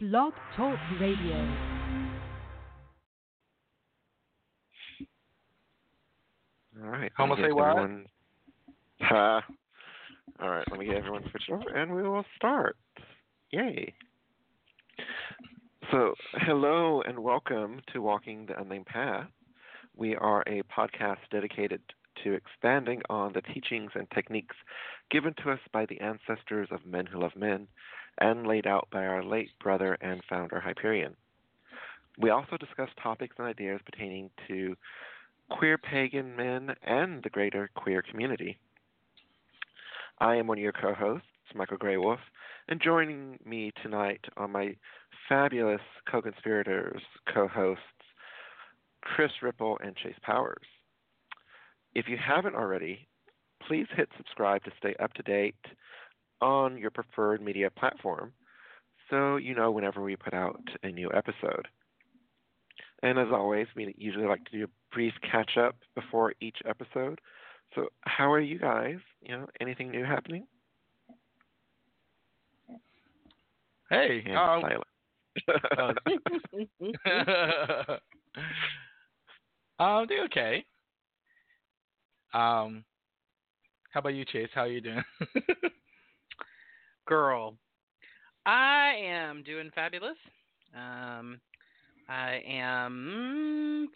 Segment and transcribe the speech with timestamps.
[0.00, 1.34] Blog Talk Radio.
[6.80, 7.10] All right.
[7.16, 7.68] Homo let me say get what?
[7.70, 8.06] everyone-
[9.00, 9.44] Ha.
[10.40, 10.70] All right.
[10.70, 12.76] Let me get everyone switched over, and we will start.
[13.50, 13.92] Yay.
[15.90, 19.28] So, hello and welcome to Walking the Unnamed Path.
[19.96, 21.80] We are a podcast dedicated
[22.22, 24.54] to expanding on the teachings and techniques
[25.10, 27.66] given to us by the ancestors of men who love men
[28.20, 31.14] and laid out by our late brother and founder Hyperion.
[32.18, 34.76] We also discuss topics and ideas pertaining to
[35.50, 38.58] queer pagan men and the greater queer community.
[40.18, 42.18] I am one of your co hosts, Michael Greywolf,
[42.68, 44.74] and joining me tonight are my
[45.28, 47.00] fabulous co conspirators,
[47.32, 47.82] co hosts,
[49.02, 50.66] Chris Ripple and Chase Powers.
[51.94, 53.06] If you haven't already,
[53.66, 55.54] please hit subscribe to stay up to date
[56.40, 58.32] on your preferred media platform
[59.10, 61.68] so you know whenever we put out a new episode.
[63.02, 67.20] And as always, we usually like to do a brief catch up before each episode.
[67.74, 68.98] So, how are you guys?
[69.20, 70.46] You know, anything new happening?
[73.90, 74.62] Hey, And um,
[79.78, 80.64] um, doing okay.
[82.34, 82.84] Um,
[83.92, 84.48] how about you, Chase?
[84.54, 85.02] How are you doing?
[87.08, 87.54] girl.
[88.46, 90.16] I am doing fabulous.
[90.76, 91.40] Um,
[92.08, 93.88] I am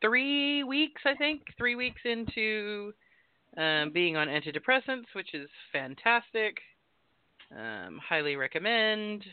[0.00, 2.92] three weeks, I think, three weeks into
[3.56, 6.58] um, being on antidepressants, which is fantastic.
[7.56, 9.24] Um, highly recommend.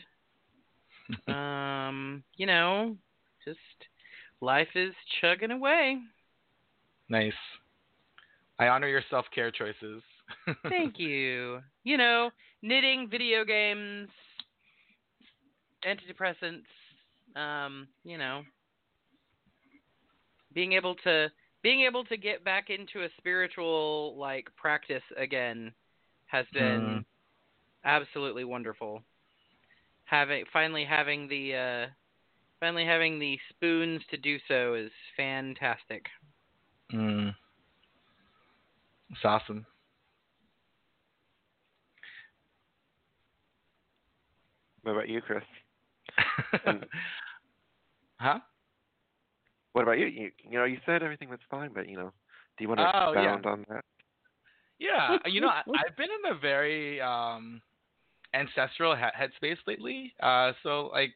[1.28, 2.96] um, you know,
[3.44, 3.58] just
[4.40, 5.98] life is chugging away.
[7.08, 7.32] nice.
[8.58, 10.02] I honor your self care choices.
[10.68, 11.60] Thank you.
[11.84, 12.30] You know,
[12.66, 14.08] knitting, video games,
[15.86, 16.66] antidepressants,
[17.36, 18.42] um, you know,
[20.52, 21.30] being able to
[21.62, 25.72] being able to get back into a spiritual like practice again
[26.26, 27.04] has been Mm.
[27.84, 29.02] absolutely wonderful.
[30.04, 31.86] Having finally having the uh
[32.60, 36.06] finally having the spoons to do so is fantastic.
[36.92, 37.34] Mm.
[39.10, 39.66] It's awesome.
[44.86, 45.42] What about you, Chris?
[46.64, 46.86] And-
[48.20, 48.38] huh?
[49.72, 50.06] What about you?
[50.06, 52.12] You, you know, you said everything was fine, but you know,
[52.56, 53.36] do you want to Oh, yeah.
[53.44, 53.84] on that?
[54.78, 57.60] Yeah, you know, I, I've been in a very um,
[58.32, 60.14] ancestral he- headspace lately.
[60.22, 61.14] Uh, so, like,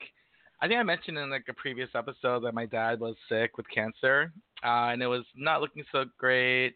[0.60, 3.66] I think I mentioned in like a previous episode that my dad was sick with
[3.72, 4.32] cancer,
[4.64, 6.74] uh, and it was not looking so great.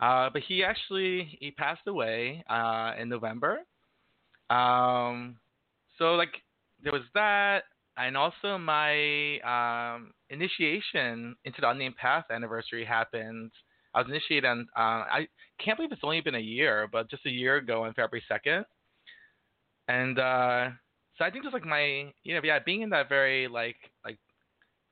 [0.00, 3.58] Uh, but he actually he passed away uh, in November.
[4.48, 5.36] Um,
[5.98, 6.32] so like
[6.82, 7.64] there was that,
[7.96, 13.50] and also my um, initiation into the unnamed path anniversary happened.
[13.94, 15.28] I was initiated on uh, I
[15.62, 18.64] can't believe it's only been a year, but just a year ago on February second.
[19.88, 20.70] And uh
[21.18, 24.18] so I think just like my you know, yeah, being in that very like like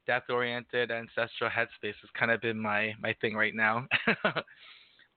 [0.06, 3.86] death oriented ancestral headspace has kind of been my my thing right now.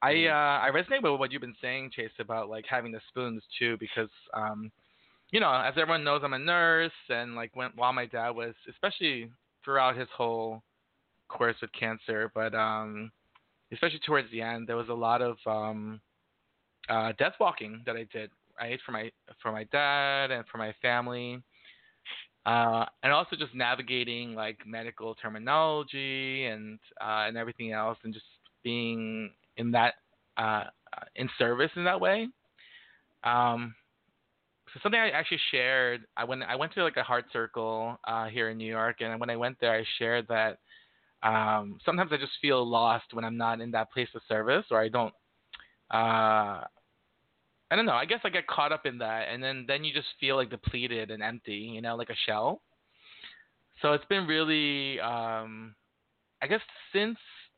[0.01, 3.43] I uh I resonate with what you've been saying, Chase, about like having the spoons
[3.59, 4.71] too, because um
[5.33, 8.53] you know, as everyone knows I'm a nurse and like when while my dad was
[8.69, 9.29] especially
[9.65, 10.61] throughout his whole
[11.27, 13.11] course with cancer, but um
[13.73, 15.99] especially towards the end, there was a lot of um,
[16.87, 18.29] uh, death walking that I did,
[18.59, 19.11] right, for my
[19.41, 21.41] for my dad and for my family,
[22.45, 28.25] uh, and also just navigating like medical terminology and uh, and everything else, and just
[28.63, 29.95] being in that
[30.37, 30.65] uh,
[31.15, 32.27] in service in that way.
[33.23, 33.73] Um,
[34.73, 38.25] so something I actually shared, I went I went to like a heart circle uh,
[38.27, 40.57] here in New York, and when I went there, I shared that
[41.21, 44.81] um, sometimes I just feel lost when I'm not in that place of service, or
[44.81, 45.13] I don't.
[45.91, 46.65] Uh,
[47.71, 47.93] I don't know.
[47.93, 50.49] I guess I get caught up in that, and then then you just feel like
[50.49, 52.61] depleted and empty, you know, like a shell.
[53.81, 55.75] So it's been really, um,
[56.41, 56.61] I guess,
[56.93, 57.17] since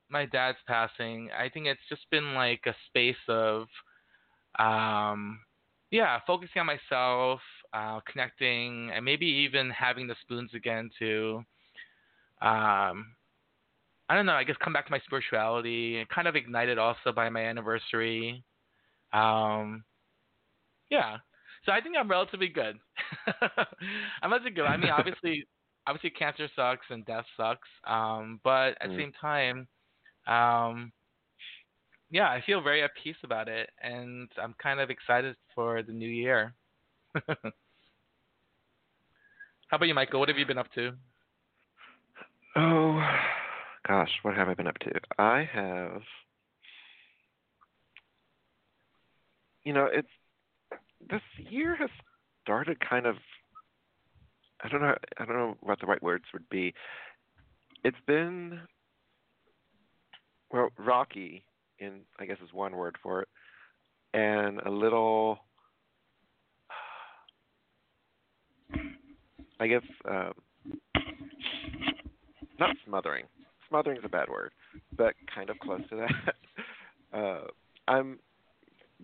[0.09, 3.67] my dad's passing, I think it's just been like a space of,
[4.57, 5.39] um,
[5.95, 7.41] yeah, focusing on myself,
[7.73, 11.43] uh, connecting, and maybe even having the spoons again to.
[12.41, 13.15] Um,
[14.09, 17.11] I don't know, I guess come back to my spirituality and kind of ignited also
[17.13, 18.43] by my anniversary.
[19.13, 19.83] Um,
[20.89, 21.17] yeah.
[21.65, 22.77] So I think I'm relatively good.
[24.21, 24.65] I'm relatively good.
[24.65, 25.45] I mean, obviously,
[25.87, 27.67] obviously cancer sucks and death sucks.
[27.85, 29.03] Um, but at the Mm.
[29.03, 29.67] same time,
[30.27, 30.91] um,
[32.11, 35.91] yeah, I feel very at peace about it, and I'm kind of excited for the
[35.91, 36.53] new year.
[39.67, 40.19] How about you, Michael?
[40.19, 40.91] What have you been up to?
[42.55, 43.01] Oh,
[43.87, 44.91] gosh, what have I been up to?
[45.17, 46.01] I have,
[49.63, 50.07] you know, it's
[51.09, 51.89] this year has
[52.43, 53.15] started kind of.
[54.63, 54.95] I don't know.
[55.17, 56.73] I don't know what the right words would be.
[57.83, 58.61] It's been
[60.51, 61.43] well rocky,
[61.79, 63.29] in I guess is one word for it,
[64.13, 65.39] and a little.
[69.59, 70.33] I guess um,
[72.59, 73.25] not smothering.
[73.69, 74.51] Smothering is a bad word,
[74.95, 76.11] but kind of close to that.
[77.17, 77.47] Uh,
[77.87, 78.19] I'm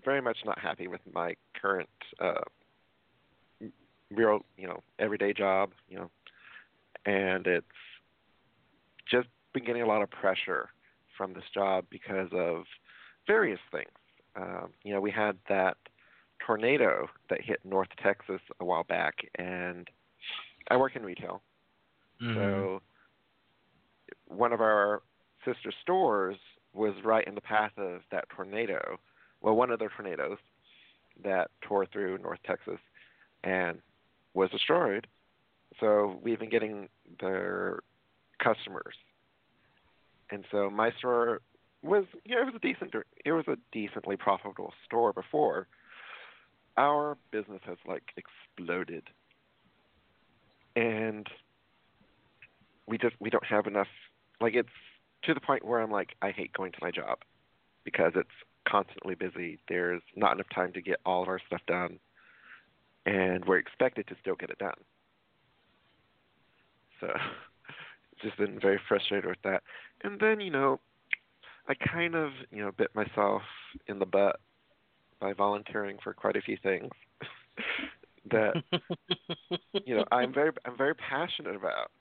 [0.03, 1.89] very much not happy with my current
[2.19, 2.41] uh,
[4.11, 6.09] real, you know, everyday job, you know,
[7.05, 7.65] and it's
[9.09, 10.69] just been getting a lot of pressure
[11.17, 12.63] from this job because of
[13.27, 13.89] various things.
[14.35, 15.77] Um, you know, we had that
[16.45, 19.87] tornado that hit North Texas a while back, and
[20.69, 21.41] I work in retail,
[22.21, 22.35] Mm-hmm.
[22.35, 22.81] so
[24.27, 25.01] one of our
[25.43, 26.37] sister stores
[26.73, 28.99] was right in the path of that tornado.
[29.41, 30.37] Well, one of the tornadoes
[31.23, 32.79] that tore through North Texas
[33.43, 33.79] and
[34.33, 35.07] was destroyed.
[35.79, 37.79] So we've been getting their
[38.37, 38.95] customers,
[40.31, 41.41] and so my store
[41.83, 42.93] was you know it was a decent
[43.25, 45.67] it was a decently profitable store before.
[46.77, 49.03] Our business has like exploded,
[50.75, 51.27] and
[52.87, 53.87] we just we don't have enough
[54.39, 54.69] like it's
[55.23, 57.19] to the point where I'm like I hate going to my job
[57.83, 58.29] because it's
[58.67, 59.59] constantly busy.
[59.67, 61.99] There's not enough time to get all of our stuff done
[63.05, 64.75] and we're expected to still get it done.
[66.99, 67.07] So
[68.21, 69.63] just been very frustrated with that.
[70.03, 70.79] And then, you know,
[71.67, 73.41] I kind of, you know, bit myself
[73.87, 74.39] in the butt
[75.19, 76.89] by volunteering for quite a few things
[78.31, 78.53] that
[79.85, 81.91] you know I'm very I'm very passionate about,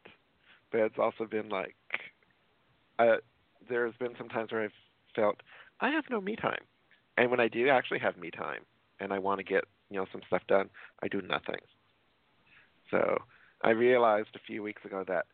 [0.72, 1.76] but it's also been like,
[2.99, 3.16] uh,
[3.69, 4.70] there's been some times where I've
[5.14, 5.37] felt
[5.81, 6.64] I have no me time,
[7.16, 8.62] and when I do actually have me time,
[8.99, 10.70] and I want to get you know some stuff done,
[11.02, 11.61] I do nothing.
[12.90, 13.19] So
[13.62, 15.26] I realized a few weeks ago that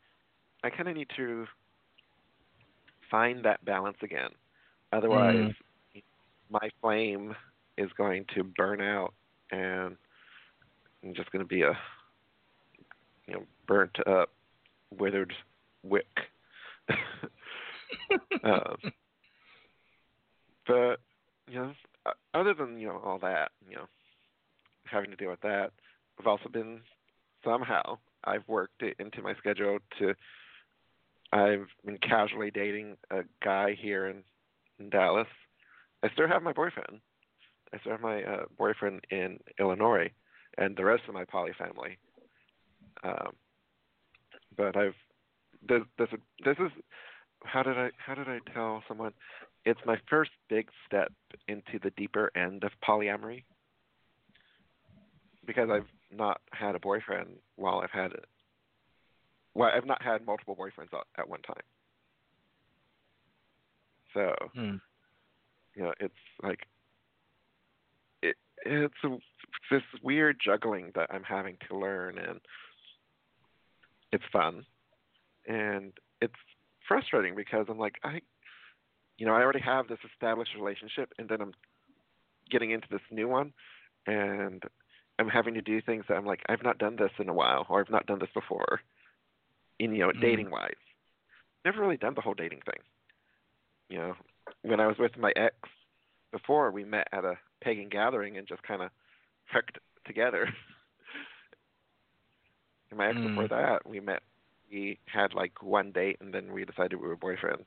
[0.67, 1.47] I kind of need to
[3.09, 4.31] find that balance again.
[4.93, 5.53] Otherwise,
[6.51, 7.37] my flame
[7.79, 9.15] is going to burn out,
[9.53, 9.97] and
[11.05, 11.79] I'm just going to be a
[13.29, 14.31] you know burnt up,
[14.99, 15.33] withered
[15.85, 16.07] wick.
[18.43, 18.77] um,
[20.67, 20.97] but
[21.49, 21.73] you know,
[22.35, 23.87] other than you know all that, you know,
[24.85, 25.71] having to deal with that,
[26.19, 26.81] I've also been
[27.45, 30.15] somehow I've worked it into my schedule to.
[31.37, 34.23] I've been casually dating a guy here in,
[34.79, 35.29] in Dallas.
[36.03, 37.01] I still have my boyfriend.
[37.73, 40.11] I still have my uh, boyfriend in Illinois,
[40.57, 41.99] and the rest of my poly family.
[43.05, 43.33] Um,
[44.57, 44.95] but I've
[45.69, 46.09] this this
[46.45, 46.71] this is
[47.45, 49.13] how did I how did I tell someone?
[49.65, 51.13] It's my first big step
[51.49, 53.45] into the deeper end of polyamory
[55.45, 58.13] because I've not had a boyfriend while I've had.
[59.57, 61.63] Well, I've not had multiple boyfriends at- at one time.
[64.13, 64.77] So Hmm.
[65.75, 66.67] you know, it's like
[68.23, 69.19] it it's a,
[69.71, 72.41] this weird juggling that I'm having to learn, and
[74.13, 74.67] it's fun,
[75.47, 76.35] and it's
[76.87, 78.21] frustrating because I'm like I,
[79.17, 81.55] you know, I already have this established relationship, and then I'm
[82.51, 83.55] getting into this new one,
[84.07, 84.63] and
[85.19, 87.67] I'm having to do things that I'm like I've not done this in a while,
[87.71, 88.83] or I've not done this before,
[89.79, 90.21] in you know Mm.
[90.21, 90.75] dating wise.
[91.65, 92.83] Never really done the whole dating thing.
[93.89, 94.17] You know,
[94.63, 95.57] when I was with my ex
[96.33, 98.91] before, we met at a pagan gathering and just kind of
[99.53, 100.45] hooked together.
[102.91, 103.29] and my ex Mm.
[103.29, 104.23] before that, we met.
[104.71, 107.67] We had like one date, and then we decided we were boyfriends.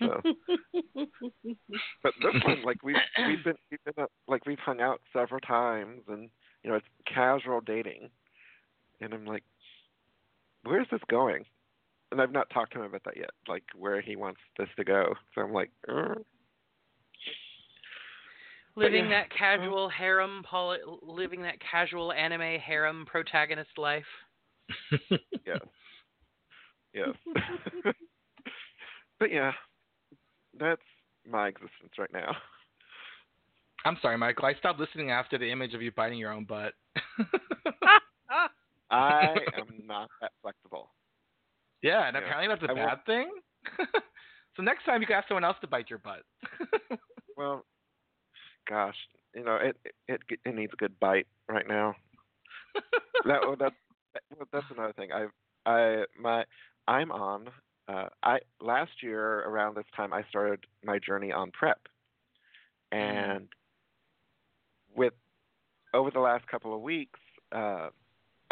[0.00, 0.20] So,
[2.02, 2.96] but this one, like we've
[3.26, 6.28] we've been we've been uh, like we've hung out several times, and
[6.62, 8.10] you know it's casual dating,
[9.00, 9.44] and I'm like,
[10.64, 11.44] where's this going?
[12.12, 14.84] And I've not talked to him about that yet, like where he wants this to
[14.84, 15.14] go.
[15.34, 16.14] So I'm like, uh.
[18.76, 19.22] living yeah.
[19.22, 24.04] that casual harem, poly- living that casual anime harem protagonist life.
[25.46, 25.58] yeah.
[26.92, 27.14] yes.
[29.18, 29.52] but yeah,
[30.58, 30.82] that's
[31.28, 32.36] my existence right now.
[33.84, 34.46] I'm sorry, Michael.
[34.46, 36.72] I stopped listening after the image of you biting your own butt.
[38.94, 40.90] I am not that flexible.
[41.82, 42.22] yeah, and Yeah.
[42.24, 43.30] apparently that's a I bad thing.
[44.56, 46.22] so next time you can ask someone else to bite your butt.
[47.36, 47.64] Well,
[48.68, 48.96] gosh,
[49.34, 51.94] you know it it it, it needs a good bite right now.
[53.24, 53.72] that, that,
[54.36, 55.10] well, that's another thing.
[55.12, 55.26] I,
[55.68, 56.44] I, my,
[56.86, 57.48] I'm on.
[57.88, 61.78] Uh, I last year around this time I started my journey on PrEP,
[62.92, 63.48] and
[64.94, 65.14] with
[65.94, 67.20] over the last couple of weeks,
[67.52, 67.88] uh,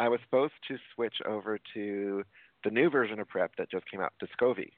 [0.03, 2.25] I was supposed to switch over to
[2.65, 4.73] the new version of PrEP that just came out, Descovy,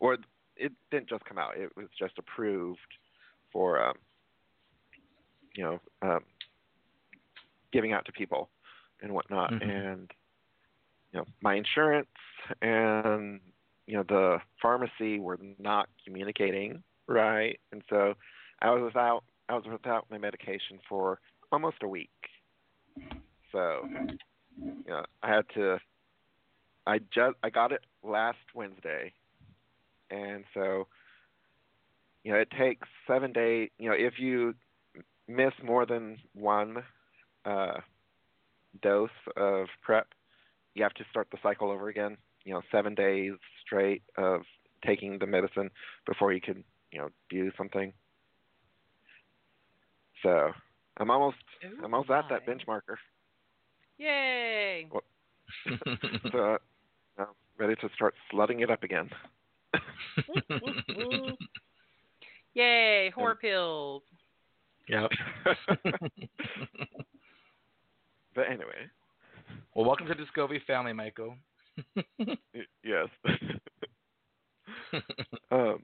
[0.00, 0.16] or
[0.56, 2.78] it didn't just come out; it was just approved
[3.52, 3.96] for, um,
[5.54, 6.24] you know, um,
[7.70, 8.48] giving out to people
[9.02, 9.50] and whatnot.
[9.52, 9.62] Mhm.
[9.62, 10.14] And
[11.12, 12.08] you know, my insurance
[12.62, 13.42] and
[13.86, 18.14] you know the pharmacy were not communicating right, and so
[18.62, 21.20] I was without I was without my medication for
[21.52, 22.10] almost a week.
[23.54, 23.86] So,
[24.58, 25.78] you know, I had to.
[26.86, 29.12] I just I got it last Wednesday,
[30.10, 30.88] and so,
[32.24, 33.70] you know, it takes seven days.
[33.78, 34.54] You know, if you
[35.28, 36.82] miss more than one
[37.44, 37.78] uh,
[38.82, 40.08] dose of PrEP,
[40.74, 42.16] you have to start the cycle over again.
[42.44, 43.34] You know, seven days
[43.64, 44.42] straight of
[44.84, 45.70] taking the medicine
[46.06, 47.92] before you can, you know, do something.
[50.24, 50.50] So
[50.96, 52.96] I'm almost Ooh, I'm almost at that benchmarker.
[53.98, 54.88] Yay!
[56.32, 56.58] So
[57.18, 57.26] I'm
[57.58, 59.08] ready to start slutting it up again.
[62.54, 63.12] Yay!
[63.16, 64.02] Whore pills.
[64.88, 65.10] yep.
[68.34, 68.88] but anyway,
[69.74, 71.36] well, welcome to the Descovy family, Michael.
[72.82, 73.08] yes.
[75.52, 75.78] um,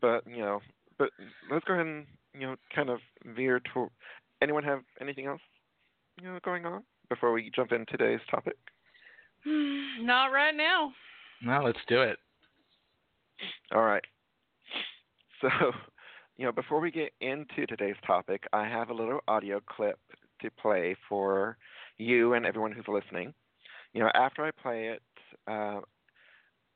[0.00, 0.60] but you know,
[0.98, 1.10] but
[1.50, 2.98] let's go ahead and you know kind of
[3.36, 3.88] veer to.
[4.42, 5.40] Anyone have anything else
[6.20, 8.56] you know going on before we jump into today's topic?
[9.46, 10.92] Not right now.
[11.42, 12.18] now let's do it.
[13.74, 14.04] All right.
[15.40, 15.48] So,
[16.36, 19.98] you know, before we get into today's topic, I have a little audio clip
[20.40, 21.56] to play for
[21.98, 23.34] you and everyone who's listening.
[23.92, 25.02] You know, after I play it,
[25.46, 25.80] uh,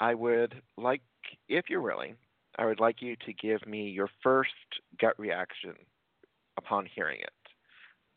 [0.01, 1.01] I would like,
[1.49, 2.17] if you're willing,
[2.59, 4.51] I would like you to give me your first
[5.01, 5.75] gut reaction
[6.57, 7.31] upon hearing it.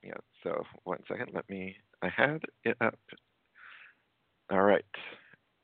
[0.04, 0.14] Know,
[0.44, 1.76] so one second, let me.
[2.02, 2.98] I had it up.
[4.52, 4.84] All right,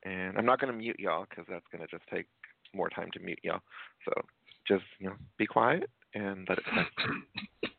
[0.04, 2.26] and I'm not going to mute y'all because that's going to just take
[2.74, 3.60] more time to mute y'all.
[4.04, 4.12] So
[4.68, 7.70] just you know, be quiet and let it play.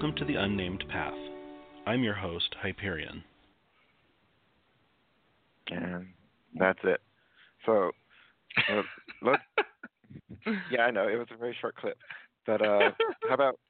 [0.00, 1.12] Welcome to the Unnamed Path.
[1.86, 3.22] I'm your host, Hyperion.
[5.70, 6.06] and
[6.58, 7.02] that's it.
[7.66, 7.90] So,
[8.70, 8.80] uh,
[9.20, 9.40] let
[10.70, 11.98] yeah, I know it was a very short clip,
[12.46, 12.92] but uh,
[13.28, 13.60] how about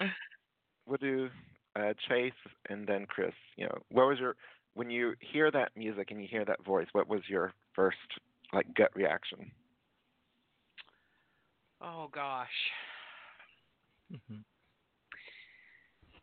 [0.87, 1.31] we'll do
[1.75, 2.33] uh, Chase
[2.69, 3.35] and then Chris.
[3.57, 4.37] You know, what was your
[4.75, 6.87] when you hear that music and you hear that voice?
[6.93, 7.97] What was your first
[8.53, 9.51] like gut reaction?
[11.83, 12.47] Oh gosh.
[14.13, 14.45] Mhm.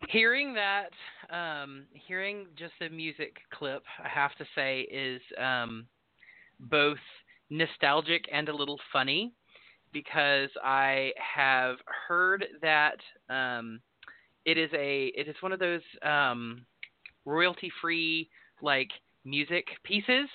[0.10, 0.92] Hearing that,
[1.36, 5.86] um, hearing just the music clip, I have to say is um,
[6.62, 6.98] both
[7.50, 9.34] nostalgic and a little funny
[9.92, 11.76] because I have
[12.08, 12.96] heard that
[13.30, 13.82] um,
[14.46, 16.66] it is a it is one of those um,
[17.26, 18.30] royalty free
[18.62, 18.90] like
[19.26, 20.30] music pieces,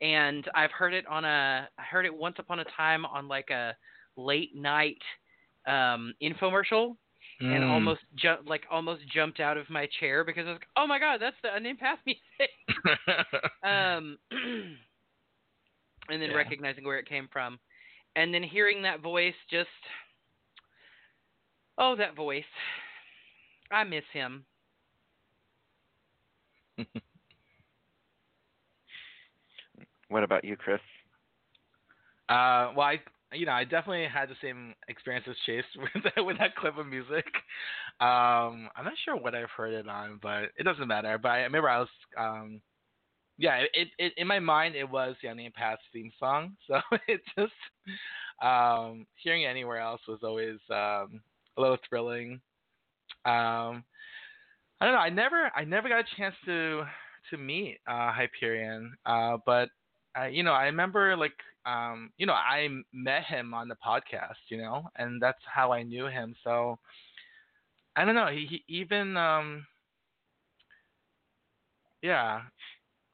[0.00, 3.50] and I've heard it on a I heard it once upon a time on like
[3.50, 3.76] a
[4.16, 4.98] late night
[5.68, 6.96] um, infomercial
[7.40, 7.70] and Mm.
[7.70, 10.98] almost ju- like almost jumped out of my chair because I was like, oh my
[10.98, 12.50] god, that's the unnamed path music.
[13.62, 14.18] um,
[16.08, 16.36] and then Yeah.
[16.36, 17.58] recognizing where it came from,
[18.16, 19.68] and then hearing that voice, just
[21.78, 22.44] oh, that voice.
[23.70, 24.44] I miss him.
[30.08, 30.80] What about you, Chris?
[32.28, 33.00] Uh, well, I
[33.32, 35.64] you know I definitely had the same experience as Chase
[35.94, 37.26] with that, with that clip of music.
[38.00, 41.18] Um, I'm not sure what I've heard it on, but it doesn't matter.
[41.18, 42.60] But I remember I was um,
[43.38, 47.20] yeah, it, it in my mind it was the Unnamed Path theme song, so it
[47.38, 47.52] just
[48.42, 51.20] um, hearing it anywhere else was always um,
[51.56, 52.40] a little thrilling.
[53.24, 53.84] Um,
[54.80, 55.00] I don't know.
[55.00, 56.84] I never I never got a chance to
[57.30, 59.68] to meet uh, Hyperion, uh, but
[60.16, 64.36] I, you know, I remember like, um, you know, I met him on the podcast,
[64.48, 66.34] you know, and that's how I knew him.
[66.44, 66.78] So
[67.96, 68.28] I don't know.
[68.28, 69.66] He, he even, um,
[72.02, 72.42] yeah,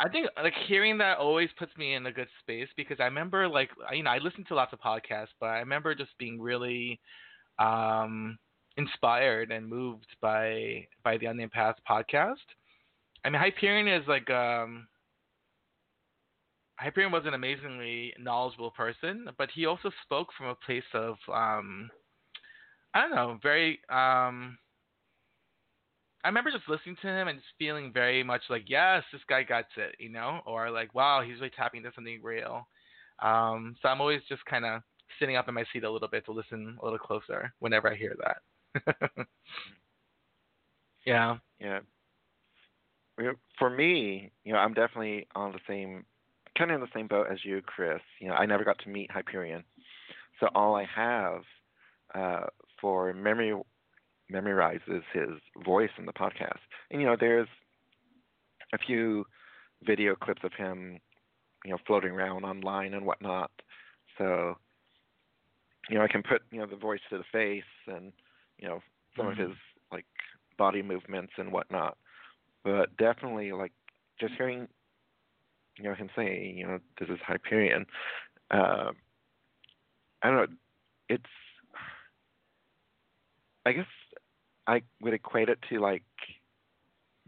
[0.01, 3.49] I think like hearing that always puts me in a good space because I remember
[3.49, 7.01] like you know I listened to lots of podcasts, but I remember just being really
[7.59, 8.39] um,
[8.77, 12.37] inspired and moved by by the Unnamed Path podcast.
[13.25, 14.89] I mean, Hyperion is like um,
[16.83, 21.91] Hyperion was an amazingly knowledgeable person, but he also spoke from a place of um,
[22.95, 24.59] I don't know, very um,
[26.25, 29.43] I remember just listening to him and just feeling very much like, yes, this guy
[29.43, 32.69] gets it, you know, or like, wow, he's really tapping into something real.
[33.21, 34.83] Um, so I'm always just kind of
[35.19, 37.97] sitting up in my seat a little bit to listen a little closer whenever I
[37.97, 39.27] hear that.
[41.07, 41.39] yeah.
[41.61, 41.81] Yeah.
[43.59, 46.05] For me, you know, I'm definitely on the same,
[46.57, 48.01] kind of in the same boat as you, Chris.
[48.21, 49.65] You know, I never got to meet Hyperion,
[50.41, 51.43] so all I have
[52.15, 52.47] uh,
[52.81, 53.55] for memory
[54.33, 55.31] memorizes his
[55.65, 56.59] voice in the podcast.
[56.91, 57.49] And you know, there's
[58.73, 59.25] a few
[59.85, 60.99] video clips of him,
[61.65, 63.51] you know, floating around online and whatnot.
[64.19, 64.57] So,
[65.89, 68.13] you know, I can put you know the voice to the face and
[68.59, 68.81] you know
[69.17, 69.41] some mm-hmm.
[69.41, 69.57] of his
[69.91, 70.07] like
[70.59, 71.97] body movements and whatnot.
[72.65, 73.73] But definitely, like
[74.21, 74.69] just hearing,
[75.79, 77.87] you know, him say, you know, this is Hyperion.
[78.50, 78.93] Uh,
[80.23, 80.47] I don't know.
[81.09, 81.25] It's
[83.64, 83.87] I guess
[84.67, 86.02] I would equate it to like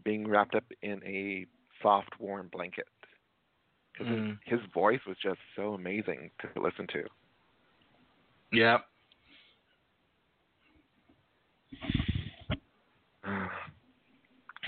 [0.03, 1.45] being wrapped up in a
[1.81, 2.87] soft, warm blanket.
[3.93, 4.37] Because mm.
[4.45, 7.03] his, his voice was just so amazing to listen to.
[8.51, 8.79] Yeah.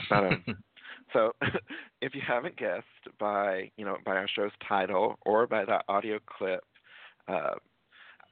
[0.10, 0.44] but, um,
[1.14, 1.34] so,
[2.02, 2.86] if you haven't guessed
[3.20, 6.64] by you know by our show's title or by that audio clip,
[7.28, 7.56] uh,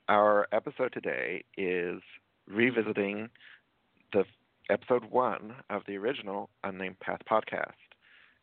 [0.07, 2.01] our episode today is
[2.47, 3.29] revisiting
[4.13, 4.23] the
[4.69, 7.73] episode one of the original Unnamed Path podcast.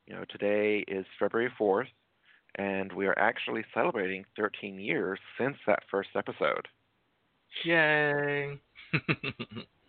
[0.06, 1.86] You know, today is February 4th,
[2.56, 6.66] and we are actually celebrating 13 years since that first episode.
[7.64, 8.58] Yay!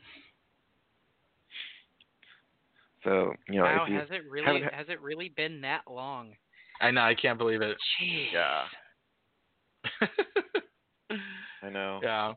[3.04, 6.34] so you know, wow, you has it really has it really been that long?
[6.82, 7.78] I know, I can't believe it.
[8.02, 8.34] Jeez.
[8.34, 8.64] Yeah.
[11.64, 12.00] I know.
[12.04, 12.34] Yeah.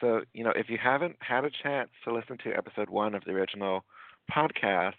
[0.00, 3.24] So, you know, if you haven't had a chance to listen to episode one of
[3.24, 3.84] the original
[4.30, 4.92] podcast,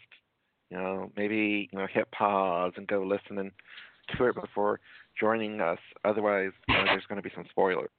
[0.71, 3.51] you know, maybe, you know, hit pause and go listen and
[4.17, 4.79] to it before
[5.19, 5.79] joining us.
[6.03, 7.89] Otherwise, uh, there's going to be some spoilers.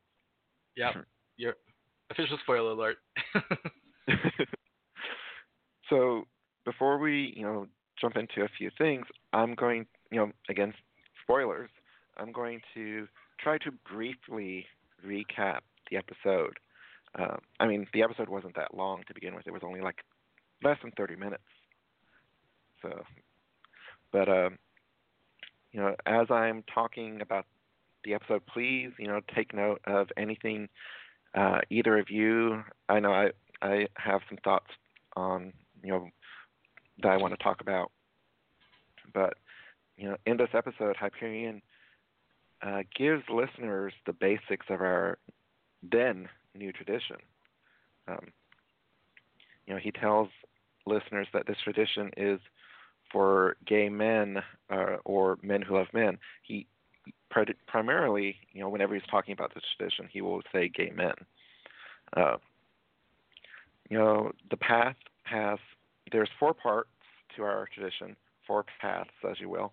[0.77, 0.92] Yeah,
[1.37, 1.55] your
[2.11, 2.97] official spoiler alert.
[5.88, 6.24] so,
[6.64, 7.66] before we, you know,
[8.01, 10.74] jump into a few things, I'm going, you know, again,
[11.22, 11.70] spoilers.
[12.16, 13.07] I'm going to
[13.40, 14.66] try to briefly
[15.07, 16.59] recap the episode
[17.16, 19.46] uh, I mean, the episode wasn't that long to begin with.
[19.46, 19.98] It was only like
[20.62, 21.42] less than 30 minutes.
[22.83, 23.03] So,
[24.12, 24.59] but um,
[25.72, 27.46] you know, as I'm talking about
[28.05, 30.68] the episode, please, you know, take note of anything
[31.35, 32.62] uh, either of you.
[32.88, 33.31] I know I
[33.62, 34.70] I have some thoughts
[35.16, 35.53] on
[35.88, 36.09] you know
[37.03, 37.90] that I want to talk about,
[39.14, 39.35] but
[39.96, 41.62] you know, in this episode, Hyperion
[42.61, 45.18] uh, gives listeners the basics of our
[45.83, 47.16] then new tradition.
[48.07, 48.27] Um,
[49.66, 50.29] you know, he tells
[50.85, 52.38] listeners that this tradition is
[53.11, 54.38] for gay men
[54.70, 56.18] uh, or men who love men.
[56.42, 56.66] He
[57.66, 61.14] primarily, you know, whenever he's talking about this tradition, he will say gay men.
[62.14, 62.37] Uh,
[63.88, 65.59] you know, the path has
[66.12, 66.90] there's four parts
[67.37, 68.16] to our tradition,
[68.47, 69.73] four paths, as you will.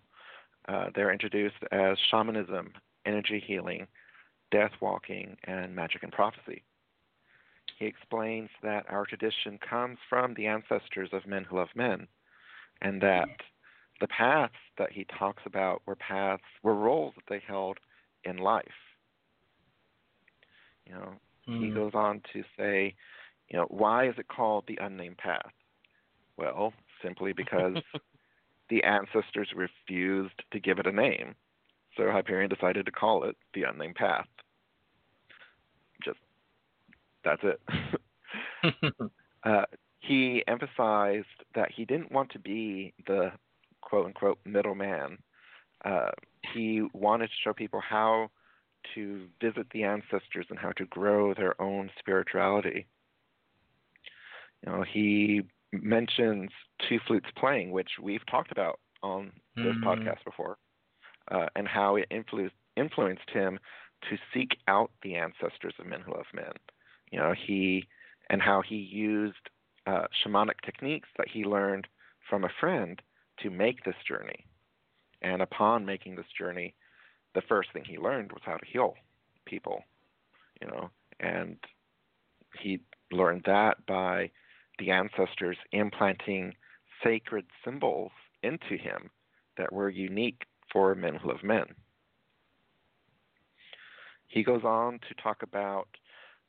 [0.68, 2.72] Uh, they're introduced as shamanism,
[3.04, 3.86] energy healing,
[4.50, 6.62] death walking, and magic and prophecy.
[7.78, 12.06] He explains that our tradition comes from the ancestors of men who love men,
[12.80, 13.28] and that
[14.00, 17.78] the paths that he talks about were paths were roles that they held
[18.24, 18.64] in life.
[20.86, 21.12] You know,
[21.48, 21.60] mm.
[21.60, 21.74] he hmm.
[21.74, 22.94] goes on to say,
[23.48, 25.52] you know, why is it called the unnamed path?
[26.36, 26.72] Well,
[27.02, 27.78] simply because
[28.70, 31.34] the ancestors refused to give it a name.
[31.96, 34.28] So Hyperion decided to call it the unnamed path
[36.02, 36.18] Just
[37.24, 37.60] that's it.
[39.44, 39.64] uh,
[40.00, 43.32] he emphasized that he didn't want to be the
[43.80, 45.18] quote unquote middleman.
[45.84, 46.10] Uh,
[46.54, 48.30] he wanted to show people how
[48.94, 52.86] to visit the ancestors and how to grow their own spirituality.
[54.64, 55.42] You know, he
[55.82, 56.50] mentions
[56.88, 59.88] two flutes playing, which we've talked about on this mm-hmm.
[59.88, 60.58] podcast before,
[61.30, 63.58] uh, and how it influ- influenced him
[64.10, 66.52] to seek out the ancestors of men who love men.
[67.10, 67.86] You know, he
[68.28, 69.36] and how he used
[69.86, 71.86] uh, shamanic techniques that he learned
[72.28, 73.04] from a friend to
[73.46, 74.46] to make this journey.
[75.22, 76.74] And upon making this journey,
[77.34, 78.94] the first thing he learned was how to heal
[79.44, 79.82] people,
[80.60, 81.56] you know, and
[82.60, 82.80] he
[83.12, 84.30] learned that by
[84.78, 86.54] the ancestors implanting
[87.02, 88.12] sacred symbols
[88.42, 89.10] into him
[89.56, 91.64] that were unique for men who love men.
[94.28, 95.88] He goes on to talk about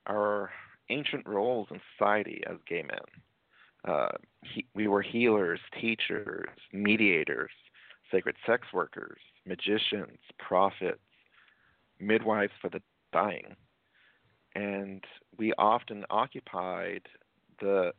[0.08, 0.52] our
[0.90, 3.00] ancient roles in society as gay men.
[3.88, 4.10] Uh,
[4.44, 7.52] he, we were healers, teachers, mediators,
[8.12, 11.00] sacred sex workers, magicians, prophets,
[12.00, 12.82] midwives for the
[13.13, 13.56] dying.
[14.56, 15.04] And
[15.38, 17.04] we often occupied
[17.60, 17.92] the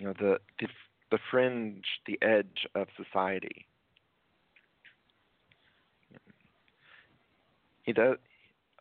[0.00, 0.66] you know the the,
[1.10, 3.66] the fringe, the edge of society.
[7.82, 8.16] He does.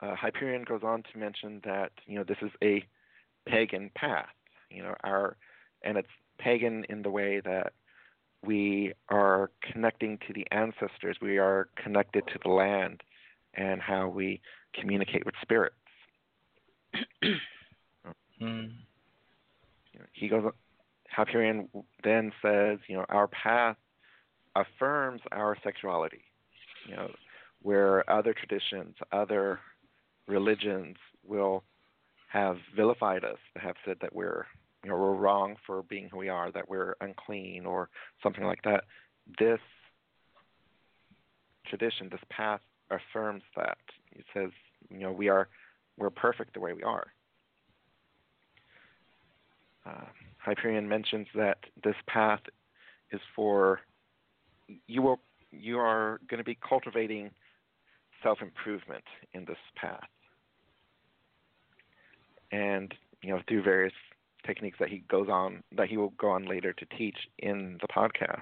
[0.01, 2.85] Uh, Hyperion goes on to mention that you know this is a
[3.45, 4.27] pagan path.
[4.71, 5.35] You know our
[5.83, 7.73] and it's pagan in the way that
[8.45, 13.03] we are connecting to the ancestors, we are connected to the land,
[13.55, 14.39] and how we
[14.73, 15.75] communicate with spirits.
[18.41, 18.71] mm.
[20.13, 20.53] He goes.
[21.15, 21.67] Hyperion
[22.03, 23.77] then says, you know, our path
[24.55, 26.21] affirms our sexuality.
[26.87, 27.11] You know,
[27.61, 29.59] where other traditions, other
[30.27, 30.95] religions
[31.27, 31.63] will
[32.29, 34.45] have vilified us, have said that we're
[34.83, 37.89] you know we're wrong for being who we are, that we're unclean or
[38.23, 38.85] something like that.
[39.37, 39.59] This
[41.67, 43.77] tradition, this path affirms that.
[44.13, 44.51] It says,
[44.89, 45.49] you know, we are
[45.97, 47.07] we're perfect the way we are.
[49.85, 50.05] Uh,
[50.39, 52.41] Hyperion mentions that this path
[53.11, 53.81] is for
[54.87, 55.19] you will
[55.51, 57.31] you are going to be cultivating
[58.23, 60.07] self improvement in this path,
[62.51, 63.93] and you know through various
[64.45, 67.87] techniques that he goes on that he will go on later to teach in the
[67.87, 68.41] podcast.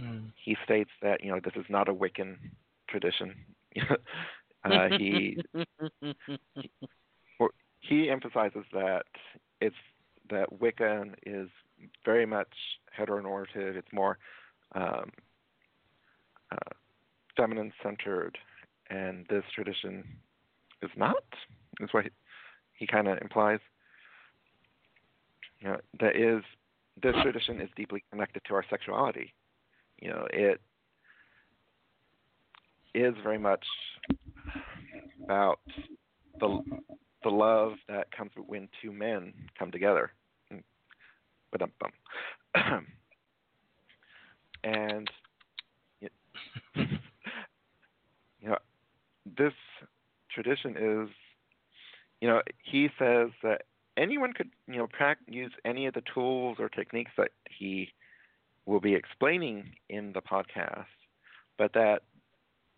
[0.00, 0.32] Mm.
[0.44, 2.36] He states that you know this is not a Wiccan
[2.88, 3.34] tradition.
[4.64, 6.14] uh, he, he
[7.80, 9.04] he emphasizes that
[9.60, 9.76] it's
[10.30, 11.48] that Wiccan is
[12.04, 12.48] very much
[12.98, 13.76] heteronormative.
[13.76, 14.18] It's more
[14.74, 15.10] um,
[16.50, 16.74] uh,
[17.36, 18.38] feminine centered,
[18.90, 20.04] and this tradition
[20.82, 21.24] is not.
[21.80, 22.10] Is what he,
[22.74, 23.60] he kind of implies.
[25.60, 26.42] You know, that is
[27.02, 29.34] this tradition is deeply connected to our sexuality.
[30.00, 30.60] You know, it
[32.94, 33.64] is very much
[35.24, 35.60] about
[36.40, 36.60] the
[37.26, 40.12] the love that comes when two men come together.
[40.52, 40.62] Mm.
[44.64, 45.10] and
[46.76, 46.88] you
[48.42, 48.58] know,
[49.36, 49.52] this
[50.30, 51.08] tradition is,
[52.20, 53.62] you know, he says that
[53.96, 54.86] anyone could, you know,
[55.28, 57.92] use any of the tools or techniques that he
[58.66, 60.86] will be explaining in the podcast,
[61.58, 62.02] but that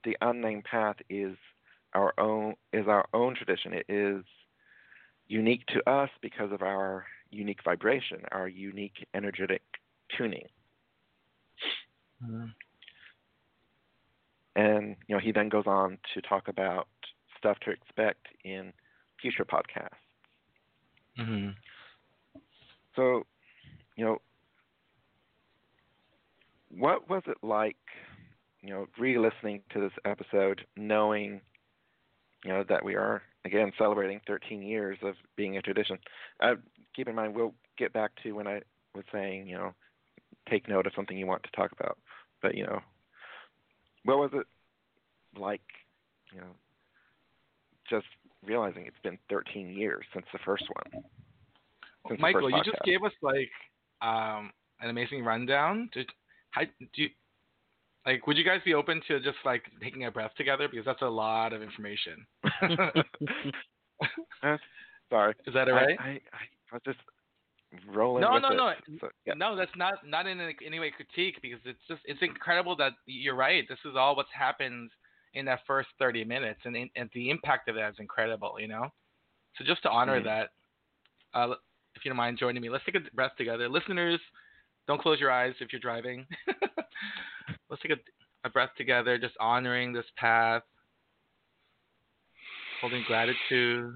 [0.05, 1.37] the unnamed path is
[1.95, 3.75] our own is our own tradition.
[3.75, 4.25] It is
[5.29, 9.63] unique to us because of our unique vibration, our unique energetic
[10.17, 10.47] tuning.
[12.25, 12.47] Mm-hmm.
[14.57, 16.89] And you know, he then goes on to talk about
[17.37, 18.73] stuff to expect in
[19.21, 19.91] future podcasts.
[21.19, 21.51] Mm-hmm.
[22.97, 23.25] So,
[23.97, 24.19] you know,
[26.71, 27.77] what was it like,
[28.63, 31.41] you know, re-listening to this episode, knowing,
[32.45, 35.99] you know, that we are again celebrating 13 years of being a tradition?
[36.41, 36.55] Uh,
[36.95, 38.63] keep in mind, we'll get back to when I
[38.95, 39.75] was saying, you know,
[40.49, 41.99] take note of something you want to talk about.
[42.43, 42.81] But you know,
[44.05, 44.47] what was it
[45.39, 45.63] like?
[46.33, 46.55] You know,
[47.89, 48.07] just
[48.45, 51.03] realizing it's been 13 years since the first one.
[52.09, 53.51] Since Michael, you just gave us like
[54.01, 55.91] um, an amazing rundown.
[55.93, 56.09] Did,
[56.51, 57.09] how, do you,
[58.09, 61.03] like, would you guys be open to just like taking a breath together because that's
[61.03, 62.27] a lot of information.
[65.11, 65.35] sorry.
[65.47, 65.99] Is that all right?
[66.01, 66.99] I, I, I was just
[67.87, 68.23] rolling.
[68.23, 68.57] No, with no, it.
[68.57, 69.35] no, So, yeah.
[69.37, 69.57] no.
[69.57, 73.65] That's not not in any way critique because it's just it's incredible that you're right.
[73.69, 74.91] This is all what's happened
[75.35, 78.57] in that first 30 minutes, and and the impact of that is incredible.
[78.59, 78.89] You know.
[79.57, 80.25] So just to honor Mhm.
[80.25, 80.51] that,
[81.35, 81.55] uh,
[81.95, 84.21] if you don't mind joining me, let's take a breath together, listeners.
[84.89, 86.27] Don't close your eyes if you're driving.
[87.69, 90.63] let's take a, a breath together, just honoring this path,
[92.81, 93.93] holding gratitude.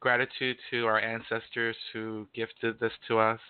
[0.00, 3.40] Gratitude to our ancestors who gifted this to us.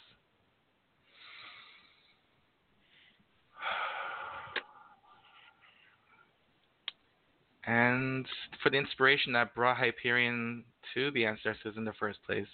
[7.69, 8.27] And
[8.63, 10.65] for the inspiration that brought Hyperion
[10.95, 12.47] to the ancestors in the first place.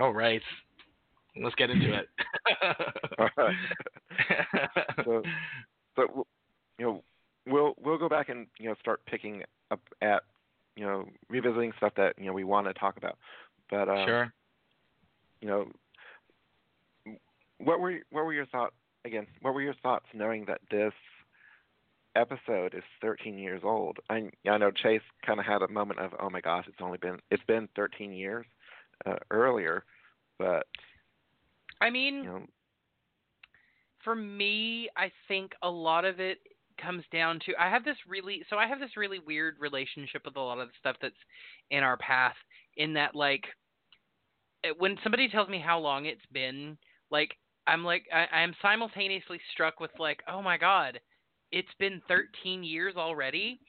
[0.00, 0.42] All right.
[1.40, 2.08] Let's get into it.
[3.18, 3.54] All right.
[5.04, 5.22] so,
[5.96, 6.26] so
[6.78, 7.02] you know,
[7.46, 10.22] we'll we'll go back and you know start picking up at
[10.76, 13.18] you know revisiting stuff that you know we want to talk about.
[13.70, 14.32] But um, sure.
[15.40, 15.66] You know,
[17.58, 19.26] what were what were your thoughts again?
[19.42, 20.92] What were your thoughts knowing that this
[22.16, 23.98] episode is 13 years old?
[24.10, 26.98] I I know Chase kind of had a moment of oh my gosh, it's only
[26.98, 28.46] been it's been 13 years
[29.06, 29.84] uh, earlier,
[30.38, 30.66] but
[31.80, 32.46] I mean, you know,
[34.04, 36.38] for me, I think a lot of it
[36.80, 40.36] comes down to I have this really so I have this really weird relationship with
[40.36, 41.14] a lot of the stuff that's
[41.70, 42.36] in our path
[42.76, 43.44] in that like
[44.78, 46.78] when somebody tells me how long it's been
[47.10, 51.00] like I'm like I, I'm simultaneously struck with like oh my god
[51.50, 53.60] it's been 13 years already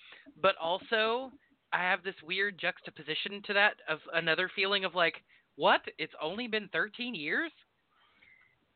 [0.41, 1.31] but also
[1.71, 5.15] I have this weird juxtaposition to that of another feeling of like
[5.55, 5.81] what?
[5.97, 7.51] It's only been 13 years?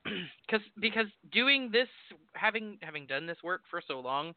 [0.45, 1.87] Because because doing this
[2.33, 4.33] having having done this work for so long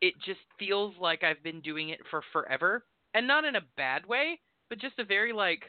[0.00, 2.84] it just feels like i've been doing it for forever.
[3.12, 5.64] And not in a bad way but just a very like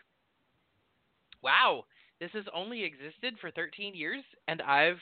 [1.41, 1.83] wow
[2.19, 5.01] this has only existed for 13 years and i've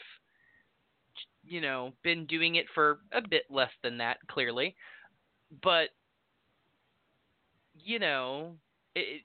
[1.43, 4.75] you know been doing it for a bit less than that clearly.
[5.61, 5.89] But
[7.83, 8.51] you know
[8.95, 9.21] it,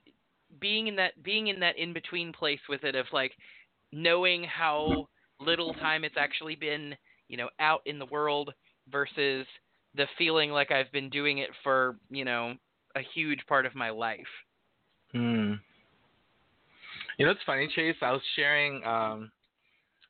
[0.60, 3.32] being in that being in that in between place with it of like
[3.92, 5.08] knowing how
[5.40, 6.94] little time it's actually been,
[7.28, 8.52] you know, out in the world
[8.90, 9.46] versus
[9.94, 12.54] the feeling like I've been doing it for, you know,
[12.96, 14.20] a huge part of my life.
[15.12, 15.54] Hmm.
[17.18, 17.94] You know, it's funny, Chase.
[18.02, 19.30] I was sharing, um,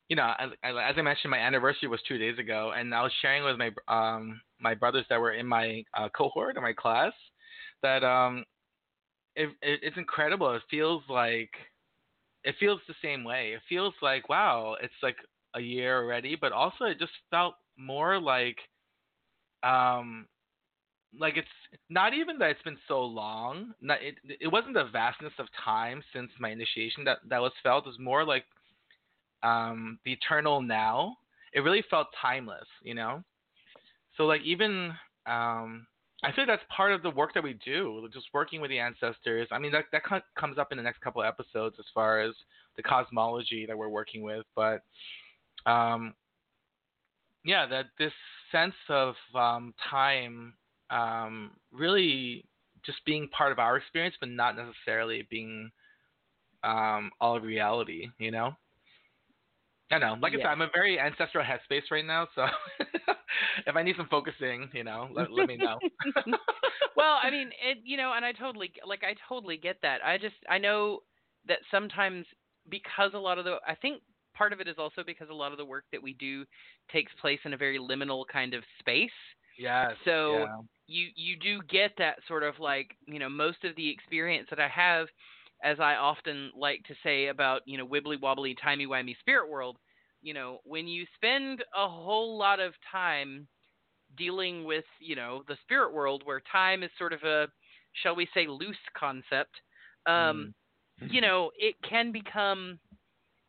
[0.09, 3.11] you know, as, as I mentioned, my anniversary was two days ago, and I was
[3.21, 7.13] sharing with my um, my brothers that were in my uh, cohort or my class
[7.85, 8.43] that um,
[9.35, 10.53] it, it, it's incredible.
[10.55, 11.51] It feels like
[12.43, 13.53] it feels the same way.
[13.55, 15.17] It feels like wow, it's like
[15.55, 18.57] a year already, but also it just felt more like
[19.63, 20.27] um
[21.19, 21.47] like it's
[21.89, 23.73] not even that it's been so long.
[23.81, 27.85] Not, it it wasn't the vastness of time since my initiation that that was felt.
[27.85, 28.45] It was more like
[29.43, 31.17] um the eternal now.
[31.53, 33.23] It really felt timeless, you know.
[34.17, 34.93] So like even
[35.27, 35.87] um
[36.25, 39.47] I think that's part of the work that we do, just working with the ancestors.
[39.51, 42.33] I mean, that that comes up in the next couple of episodes as far as
[42.75, 44.81] the cosmology that we're working with, but
[45.67, 46.15] um,
[47.43, 48.11] yeah, that this
[48.51, 50.55] sense of um, time
[50.89, 52.43] um, really
[52.83, 55.69] just being part of our experience, but not necessarily being
[56.63, 58.55] um, all of reality, you know.
[59.91, 60.17] I know.
[60.19, 60.39] Like yeah.
[60.39, 62.47] I said, I'm a very ancestral headspace right now, so
[63.67, 65.77] if I need some focusing, you know, let, let me know.
[66.97, 69.99] well, I mean, it, you know, and I totally like I totally get that.
[70.03, 70.99] I just I know
[71.47, 72.25] that sometimes
[72.69, 74.01] because a lot of the I think
[74.35, 76.45] part of it is also because a lot of the work that we do
[76.91, 79.09] takes place in a very liminal kind of space.
[79.57, 79.91] Yeah.
[80.03, 80.45] So yeah.
[80.87, 84.59] you you do get that sort of like, you know, most of the experience that
[84.59, 85.07] I have
[85.63, 89.77] as I often like to say about, you know, wibbly wobbly timey wimey spirit world,
[90.21, 93.47] you know, when you spend a whole lot of time
[94.17, 97.47] dealing with, you know, the spirit world where time is sort of a,
[98.03, 99.55] shall we say, loose concept,
[100.07, 100.53] um,
[101.01, 101.11] mm.
[101.11, 102.79] you know, it can become,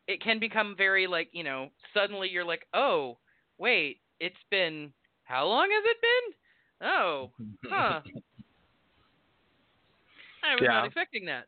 [0.07, 3.19] it can become very like, you know, suddenly you're like, oh,
[3.59, 4.93] wait, it's been,
[5.25, 6.89] how long has it been?
[6.89, 7.31] Oh,
[7.69, 8.01] huh.
[10.45, 10.69] I was yeah.
[10.69, 11.47] not expecting that.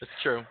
[0.00, 0.44] It's true.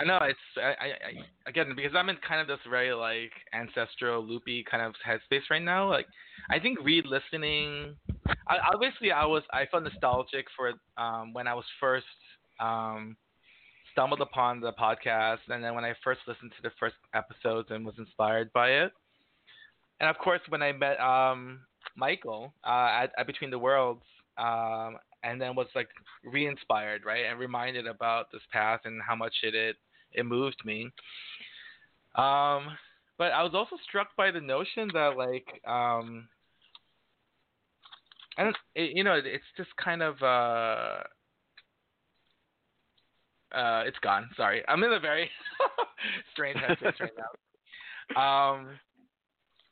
[0.00, 3.32] I know it's I, I, I again because I'm in kind of this very like
[3.52, 5.88] ancestral loopy kind of headspace right now.
[5.88, 6.06] Like
[6.50, 7.96] I think re-listening.
[8.46, 12.06] I, obviously, I was I felt nostalgic for um, when I was first
[12.60, 13.16] um,
[13.92, 17.84] stumbled upon the podcast, and then when I first listened to the first episodes and
[17.84, 18.92] was inspired by it.
[20.00, 21.60] And of course, when I met um,
[21.96, 24.04] Michael uh, at, at Between the Worlds,
[24.36, 25.88] um, and then was like
[26.24, 29.76] re-inspired, right, and reminded about this path and how much it it,
[30.12, 30.90] it moved me.
[32.14, 32.76] Um,
[33.18, 36.28] but I was also struck by the notion that like um,
[38.44, 41.02] don't, it, you know, it's just kind of uh,
[43.54, 44.28] uh, it's gone.
[44.36, 45.28] Sorry, I'm in a very
[46.32, 47.30] strange headspace right now.
[48.20, 48.68] Um,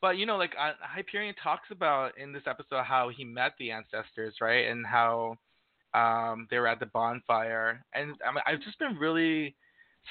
[0.00, 3.70] but you know, like uh, Hyperion talks about in this episode how he met the
[3.70, 5.36] ancestors, right, and how
[5.94, 9.54] um, they were at the bonfire, and I mean, I've just been really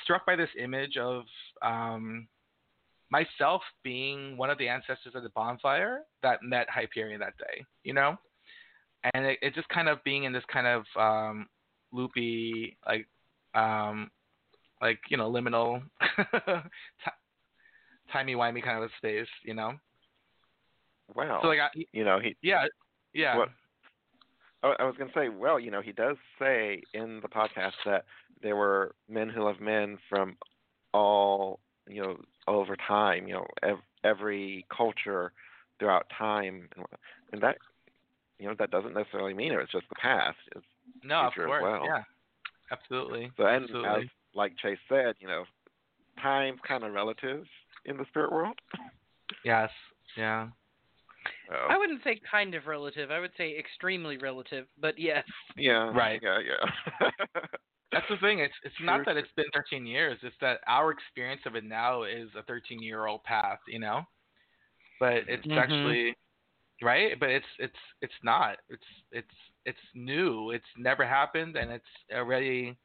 [0.03, 1.23] struck by this image of
[1.61, 2.27] um,
[3.09, 7.93] myself being one of the ancestors at the bonfire that met Hyperion that day, you
[7.93, 8.17] know,
[9.13, 11.47] and it, it just kind of being in this kind of um,
[11.95, 13.07] loopy like
[13.53, 14.11] um
[14.81, 15.81] like you know liminal
[18.11, 19.73] timey wimey kind of a space, you know.
[21.15, 21.39] Wow.
[21.41, 22.65] So like I, you know, he yeah
[23.13, 23.49] yeah What-
[24.63, 27.73] I I was going to say, well, you know, he does say in the podcast
[27.85, 28.05] that
[28.41, 30.37] there were men who love men from
[30.93, 35.31] all, you know, over time, you know, ev- every culture
[35.77, 36.85] throughout time, and,
[37.33, 37.57] and that,
[38.39, 40.37] you know, that doesn't necessarily mean it was just the past.
[40.55, 40.65] It's,
[41.03, 41.83] no of course well.
[41.85, 42.03] yeah
[42.71, 45.43] absolutely so, and as like Chase said, you know,
[46.21, 47.45] time's kind of relative
[47.85, 48.57] in the spirit world.
[49.43, 49.69] yes
[50.17, 50.47] yeah
[51.47, 53.09] So, I wouldn't say kind of relative.
[53.11, 54.67] I would say extremely relative.
[54.79, 55.23] But yes.
[55.57, 55.91] yeah.
[55.93, 56.19] Right.
[56.21, 56.39] Yeah.
[56.39, 57.09] Yeah.
[57.91, 58.39] That's the thing.
[58.39, 60.17] It's it's not True, that it's been 13 years.
[60.21, 64.01] It's that our experience of it now is a 13 year old path, you know.
[64.99, 65.57] But it's Mhm.
[65.57, 66.15] actually
[66.81, 67.19] right.
[67.19, 68.57] But it's it's it's not.
[68.69, 70.51] It's it's it's new.
[70.51, 72.75] It's never happened, and it's already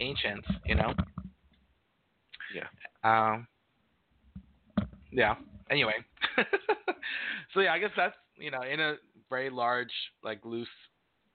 [0.00, 0.94] ancient, you know.
[2.54, 2.68] Yeah.
[3.04, 3.46] Um.
[5.10, 5.34] Yeah.
[5.70, 5.94] Anyway.
[7.54, 8.96] so yeah, I guess that's you know in a
[9.30, 9.92] very large
[10.22, 10.68] like loose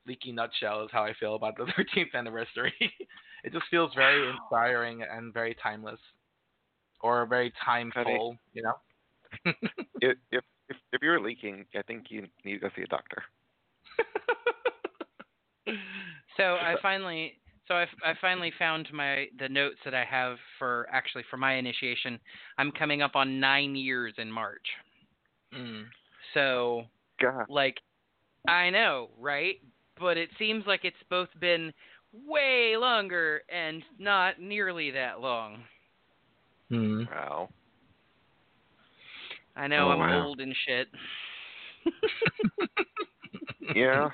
[0.05, 1.63] leaky nutshell is how I feel about the
[1.95, 2.73] 13th anniversary.
[3.43, 5.99] it just feels very inspiring and very timeless,
[7.01, 8.73] or very timeful, you know.
[10.01, 13.23] if if if if you're leaking, I think you need to go see a doctor.
[16.37, 17.33] So I finally,
[17.67, 21.55] so I, I finally found my the notes that I have for actually for my
[21.55, 22.19] initiation.
[22.57, 24.65] I'm coming up on nine years in March.
[25.55, 25.83] Mm.
[26.33, 26.83] So
[27.21, 27.45] God.
[27.49, 27.77] like,
[28.47, 29.55] I know, right?
[29.99, 31.71] But it seems like it's both been
[32.27, 35.63] way longer and not nearly that long.
[36.71, 37.07] Mm.
[37.09, 37.49] Wow.
[39.55, 40.25] I know Oh, I'm wow.
[40.25, 40.87] old and shit.
[43.75, 44.09] Yeah.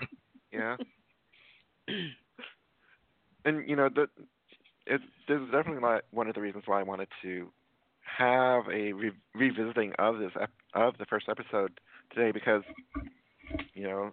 [0.54, 0.78] Yeah.
[3.50, 4.10] and you know that
[4.86, 7.50] it, this is definitely my, one of the reasons why I wanted to
[8.18, 11.80] have a re- revisiting of this ep- of the first episode
[12.14, 12.64] today because
[13.74, 14.12] you know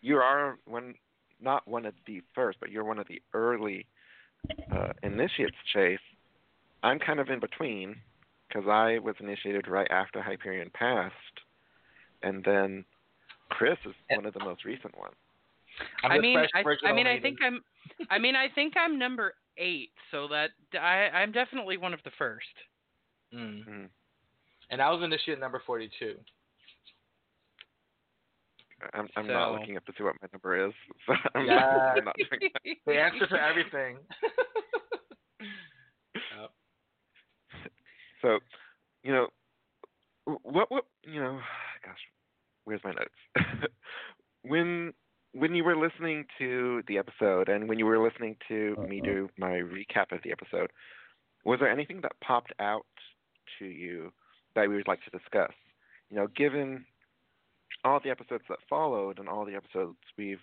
[0.00, 0.94] you are one
[1.40, 3.86] not one of the first, but you're one of the early
[4.72, 5.98] uh, initiates, Chase.
[6.82, 7.96] I'm kind of in between
[8.48, 11.14] because I was initiated right after Hyperion passed,
[12.22, 12.84] and then
[13.50, 15.14] Chris is one of the most recent ones.
[16.02, 17.60] I'm I mean, I, I mean, I think I'm,
[18.10, 22.10] I mean, I think I'm number eight, so that I, I'm definitely one of the
[22.18, 22.46] first.
[23.34, 23.68] Mm.
[23.68, 23.88] Mm.
[24.70, 26.14] And I was initiate number 42.
[28.92, 30.72] I'm I'm not looking up to see what my number is.
[31.06, 31.94] So I'm Yeah.
[32.04, 32.76] not doing that.
[32.86, 33.98] The answer to everything.
[36.38, 36.50] Yep.
[38.22, 38.38] So,
[39.02, 39.28] you know,
[40.42, 41.38] what what you know,
[41.84, 41.98] gosh,
[42.64, 43.68] where's my notes?
[44.42, 44.92] when
[45.34, 49.12] when you were listening to the episode and when you were listening to me uh-huh.
[49.12, 50.70] do my recap of the episode,
[51.44, 52.86] was there anything that popped out
[53.58, 54.12] to you
[54.54, 55.52] that we would like to discuss?
[56.08, 56.84] You know, given
[57.84, 60.38] all the episodes that followed and all the episodes we've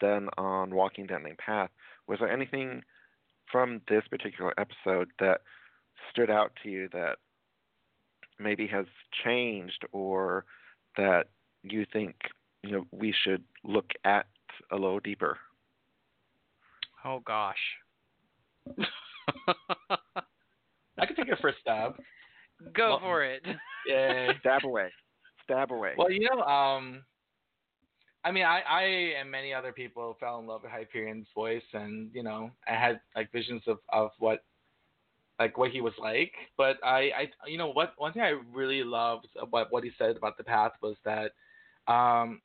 [0.00, 1.70] done on Walking Down the Path,
[2.08, 2.82] was there anything
[3.52, 5.42] from this particular episode that
[6.10, 7.16] stood out to you that
[8.38, 8.86] maybe has
[9.24, 10.46] changed or
[10.96, 11.26] that
[11.62, 12.14] you think
[12.62, 14.26] you know we should look at
[14.70, 15.38] a little deeper?
[17.04, 17.56] Oh gosh.
[20.98, 21.94] I can take a first stab.
[22.74, 23.42] Go Well- for it.
[23.86, 24.28] Yay.
[24.40, 24.90] Stab away,
[25.44, 25.94] stab away.
[25.96, 27.02] Well, you know, um,
[28.22, 28.82] I mean, I, I
[29.18, 33.00] and many other people fell in love with Hyperion's voice, and you know, I had
[33.16, 34.44] like visions of of what,
[35.38, 36.34] like what he was like.
[36.58, 40.18] But I, I, you know, what one thing I really loved about what he said
[40.18, 41.32] about the path was that,
[41.90, 42.42] um,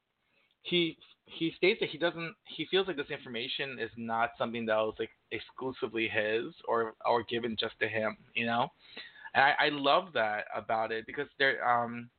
[0.66, 0.98] he
[1.28, 4.96] he states that he doesn't he feels like this information is not something that was
[5.00, 8.68] like exclusively his or or given just to him, you know.
[9.34, 12.10] And I, I love that about it because there um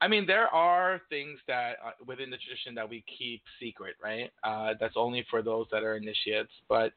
[0.00, 4.30] I mean, there are things that uh, within the tradition that we keep secret, right?
[4.44, 6.52] Uh, that's only for those that are initiates.
[6.68, 6.92] But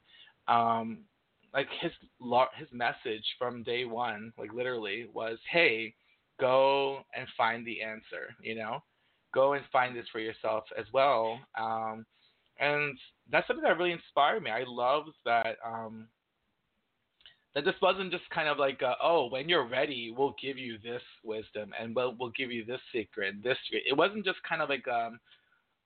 [0.48, 1.06] um,
[1.54, 1.92] like his
[2.58, 5.96] his message from day one, like literally, was, "Hey,
[6.40, 8.36] go and find the answer.
[8.42, 8.84] You know,
[9.38, 12.06] go and find this for yourself as well." Um,
[12.60, 12.98] and
[13.32, 14.52] that's something that really inspired me.
[14.52, 15.58] I love that.
[15.66, 16.08] Um,
[17.56, 20.78] that this wasn't just kind of like, uh, oh, when you're ready, we'll give you
[20.84, 23.58] this wisdom and we'll we'll give you this secret, this.
[23.66, 23.84] secret.
[23.90, 25.20] It wasn't just kind of like um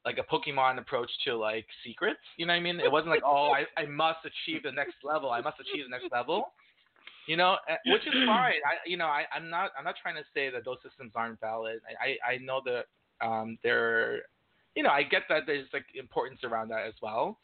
[0.03, 2.19] like a Pokemon approach to like secrets.
[2.37, 2.79] You know what I mean?
[2.79, 5.31] It wasn't like, oh, I I must achieve the next level.
[5.31, 6.51] I must achieve the next level.
[7.27, 8.59] You know, which is fine.
[8.67, 11.39] I you know I I'm not I'm not trying to say that those systems aren't
[11.39, 11.79] valid.
[12.01, 12.85] I, I know that
[13.21, 14.23] um they're
[14.75, 17.37] you know I get that there's like importance around that as well.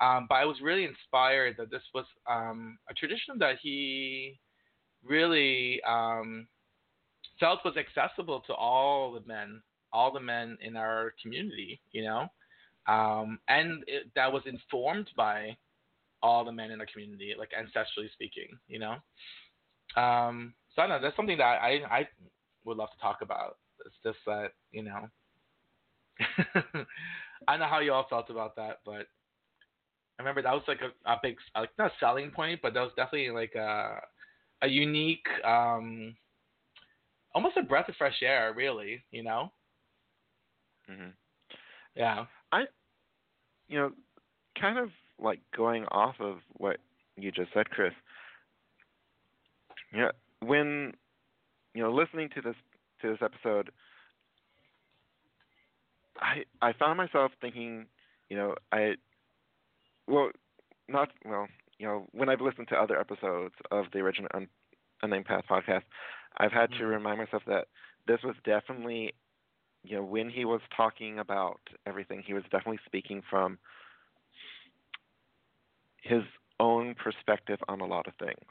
[0.00, 4.38] Um, but I was really inspired that this was um, a tradition that he
[5.04, 6.46] really um,
[7.40, 9.60] felt was accessible to all the men,
[9.92, 12.28] all the men in our community, you know,
[12.86, 15.56] um, and it, that was informed by
[16.22, 18.96] all the men in the community, like ancestrally speaking, you know.
[20.00, 22.08] Um, so I know that's something that I I
[22.64, 23.56] would love to talk about.
[23.86, 25.08] It's just that you know,
[27.48, 29.06] I know how you all felt about that, but
[30.18, 32.80] I remember that was like a, a big like not a selling point, but that
[32.80, 34.00] was definitely like a
[34.62, 36.16] a unique, um,
[37.34, 39.02] almost a breath of fresh air, really.
[39.10, 39.52] You know.
[40.88, 41.10] hmm
[41.94, 42.26] Yeah.
[42.52, 42.64] I,
[43.68, 43.92] you know,
[44.60, 46.78] kind of like going off of what
[47.16, 47.92] you just said, Chris.
[49.92, 50.10] Yeah,
[50.40, 50.92] when
[51.74, 52.56] you know listening to this
[53.02, 53.70] to this episode,
[56.20, 57.86] I I found myself thinking,
[58.28, 58.96] you know, I
[60.06, 60.30] well,
[60.88, 61.48] not well,
[61.78, 64.48] you know, when I've listened to other episodes of the original Un-
[65.02, 65.82] Unnamed Path podcast,
[66.38, 66.86] I've had to Mhm.
[66.86, 67.68] remind myself that
[68.06, 69.14] this was definitely,
[69.84, 73.58] you know, when he was talking about everything, he was definitely speaking from
[76.02, 76.22] his
[76.60, 78.46] own perspective on a lot of things.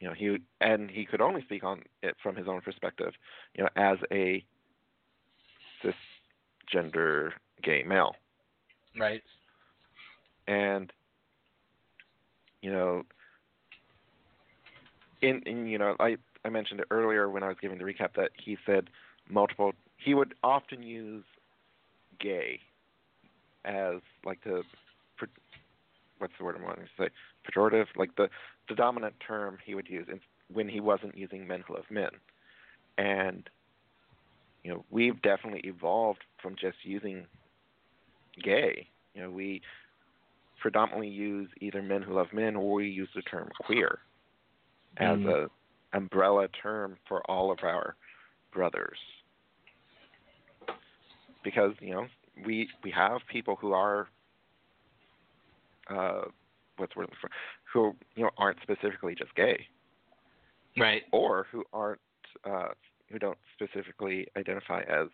[0.00, 3.12] You know, he and he could only speak on it from his own perspective,
[3.54, 4.44] you know, as a
[6.72, 8.16] cisgender gay male.
[8.98, 9.22] Right.
[10.46, 10.92] and
[12.60, 13.04] you know
[15.22, 18.14] in, in you know I I mentioned it earlier when I was giving the recap
[18.16, 18.90] that he said
[19.30, 21.24] multiple he would often use
[22.20, 22.60] gay
[23.64, 24.62] as like the
[26.18, 27.08] what's the word I'm wanting to say
[27.48, 28.28] pejorative like the
[28.68, 30.20] the dominant term he would use in,
[30.52, 32.10] when he wasn't using men who love men
[32.98, 33.48] and
[34.62, 37.26] you know we've definitely evolved from just using
[38.42, 39.60] gay you know we
[40.60, 43.98] predominantly use either men who love men or we use the term queer
[44.98, 45.28] as Mhm.
[45.28, 45.50] a
[45.96, 47.96] umbrella term for all of our
[48.52, 48.98] brothers
[51.42, 52.06] because you know
[52.46, 54.08] we we have people who are
[55.88, 56.22] uh
[56.76, 57.30] what's the word for
[57.72, 59.66] who you know aren't specifically just gay
[60.78, 61.02] Right.
[61.12, 62.00] or who aren't
[62.44, 62.68] uh
[63.12, 65.08] who don't specifically identify as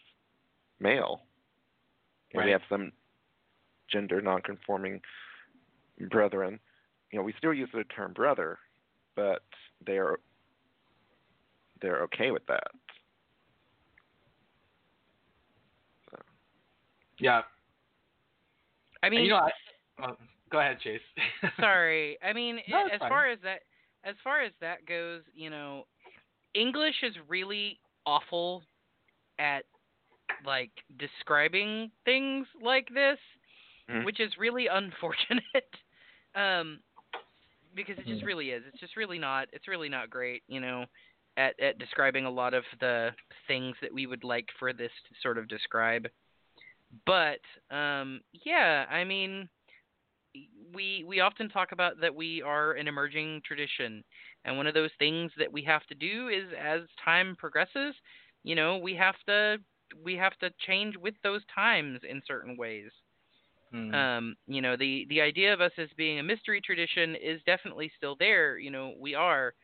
[0.81, 1.23] male
[2.35, 2.93] and we have some
[3.91, 5.01] gender nonconforming
[6.11, 6.59] brethren
[7.11, 8.59] you know we still use the term brother
[9.17, 9.43] but
[9.87, 10.17] they're
[11.83, 12.69] they're okay with that
[17.21, 17.43] Yeah.
[19.03, 19.51] I And mean, you know, I,
[20.05, 20.17] oh,
[20.51, 21.01] go ahead, Chase.
[21.61, 22.19] sorry.
[22.23, 23.09] I mean, No, as fine.
[23.09, 23.61] far as that
[24.05, 25.87] as far as that goes, you know,
[26.55, 27.79] English is really
[28.09, 28.63] awful
[29.39, 29.65] at
[30.45, 33.19] like describing things like this,
[33.89, 34.05] Mhm.
[34.05, 35.73] which is really unfortunate.
[36.35, 36.81] um
[37.75, 38.27] because it just Mhm.
[38.27, 38.63] really is.
[38.67, 40.87] It's just really not it's really not great, you know,
[41.37, 43.15] at at describing a lot of the
[43.47, 46.09] things that we would like for this to sort of describe.
[47.07, 47.41] But
[47.71, 49.49] um yeah, I mean
[50.75, 54.05] we we often talk about that we are an emerging tradition.
[54.45, 57.95] And one of those things that we have to do is as time progresses
[58.45, 59.59] you know we have to
[60.05, 62.91] we have to change with those times in certain ways.
[63.71, 64.01] Hmm.
[64.01, 67.91] um you know the the idea of us as being a mystery tradition is definitely
[67.97, 69.55] still there you know we are.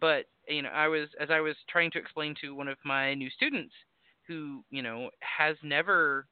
[0.00, 3.14] But you know i was as i was trying to explain to one of my
[3.14, 3.74] new students
[4.26, 6.26] who you know has never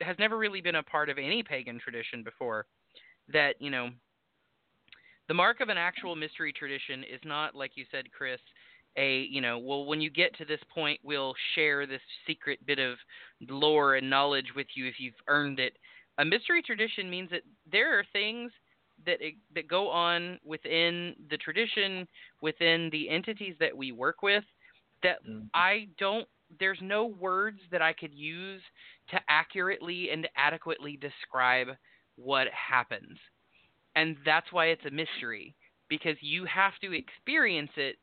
[0.00, 2.66] has never really been a part of any pagan tradition before
[3.32, 3.90] that you know
[5.28, 8.40] the mark of an actual mystery tradition is not like you said chris
[8.96, 12.78] a you know well when you get to this point we'll share this secret bit
[12.78, 12.96] of
[13.48, 15.76] lore and knowledge with you if you've earned it
[16.18, 18.52] a mystery tradition means that there are things
[19.04, 19.18] that
[19.54, 22.06] that go on within the tradition
[22.40, 24.44] within the entities that we work with
[25.02, 25.48] that Mm.
[25.54, 26.28] I don't
[26.60, 28.62] there's no words that I could use
[29.10, 31.68] to accurately and adequately describe
[32.16, 33.18] what happens.
[33.96, 35.54] And that's why it's a mystery
[35.88, 37.96] because you have to experience it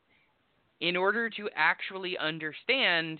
[0.80, 3.18] in order to actually understand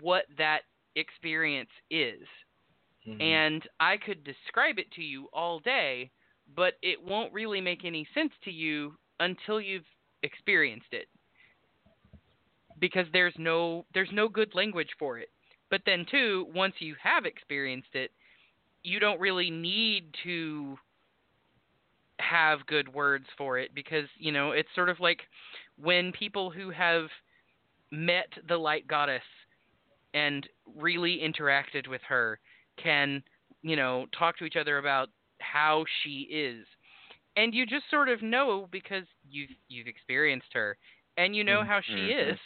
[0.00, 0.62] what that
[0.94, 2.26] experience is.
[3.06, 3.20] Mhm.
[3.20, 6.10] And I could describe it to you all day,
[6.54, 9.86] but it won't really make any sense to you until you've
[10.22, 11.08] experienced it.
[12.78, 15.30] Because there's no there's no good language for it.
[15.70, 18.12] But then too, once you have experienced it,
[18.82, 20.78] you don't really need to
[22.18, 25.20] have good words for it because, you know, it's sort of like
[25.78, 27.06] when people who have
[27.90, 29.22] met the light goddess
[30.14, 32.38] and really interacted with her
[32.82, 33.22] can,
[33.62, 35.08] you know, talk to each other about
[35.40, 36.66] how she is.
[37.36, 40.76] And you just sort of know because you've you've experienced her
[41.16, 42.10] and you know how she Mhm.
[42.10, 42.38] is.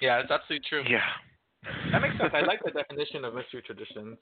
[0.00, 0.84] Yeah, it's absolutely true.
[0.88, 1.00] Yeah.
[1.92, 2.32] That makes sense.
[2.34, 4.16] I like the definition of mystery traditions.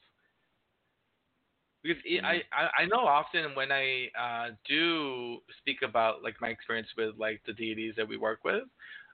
[1.83, 6.49] Because it, I, I I know often when I uh, do speak about like my
[6.49, 8.65] experience with like the deities that we work with,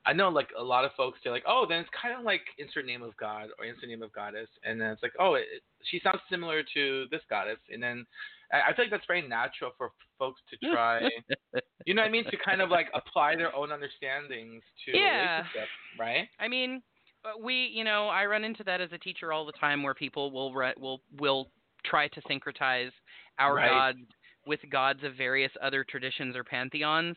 [0.05, 2.43] I know like a lot of folks say like, oh, then it's kind of like
[2.59, 5.47] insert name of God or insert name of goddess, and then it's like, oh, it,
[5.85, 8.07] she sounds similar to this goddess, and then
[8.53, 11.03] I, I feel like that's very natural for folks to try,
[11.85, 15.39] you know what I mean, to kind of like apply their own understandings to Yeah.
[15.39, 16.29] relationship, right?
[16.39, 16.83] I mean,
[17.25, 19.95] uh, we, you know, I run into that as a teacher all the time, where
[19.95, 21.51] people will re- will will
[21.85, 22.91] try to syncretize
[23.39, 23.67] our Right.
[23.67, 23.99] gods
[24.47, 27.17] with gods of various other traditions or pantheons,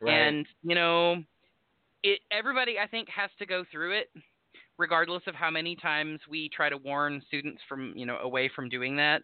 [0.00, 0.36] Right.
[0.36, 1.22] and you know,
[2.02, 4.10] it everybody I think has to go through it,
[4.78, 8.68] regardless of how many times we try to warn students from you know away from
[8.68, 9.22] doing that.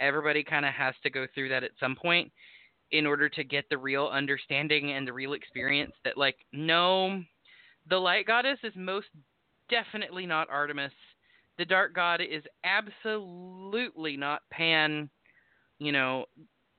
[0.00, 2.32] Everybody kind of has to go through that at some point
[2.90, 7.22] in order to get the real understanding and the real experience that like no
[7.88, 9.06] the light goddess is most
[9.68, 10.92] definitely not Artemis.
[11.58, 15.08] The dark god is absolutely not Pan.
[15.78, 16.26] You know,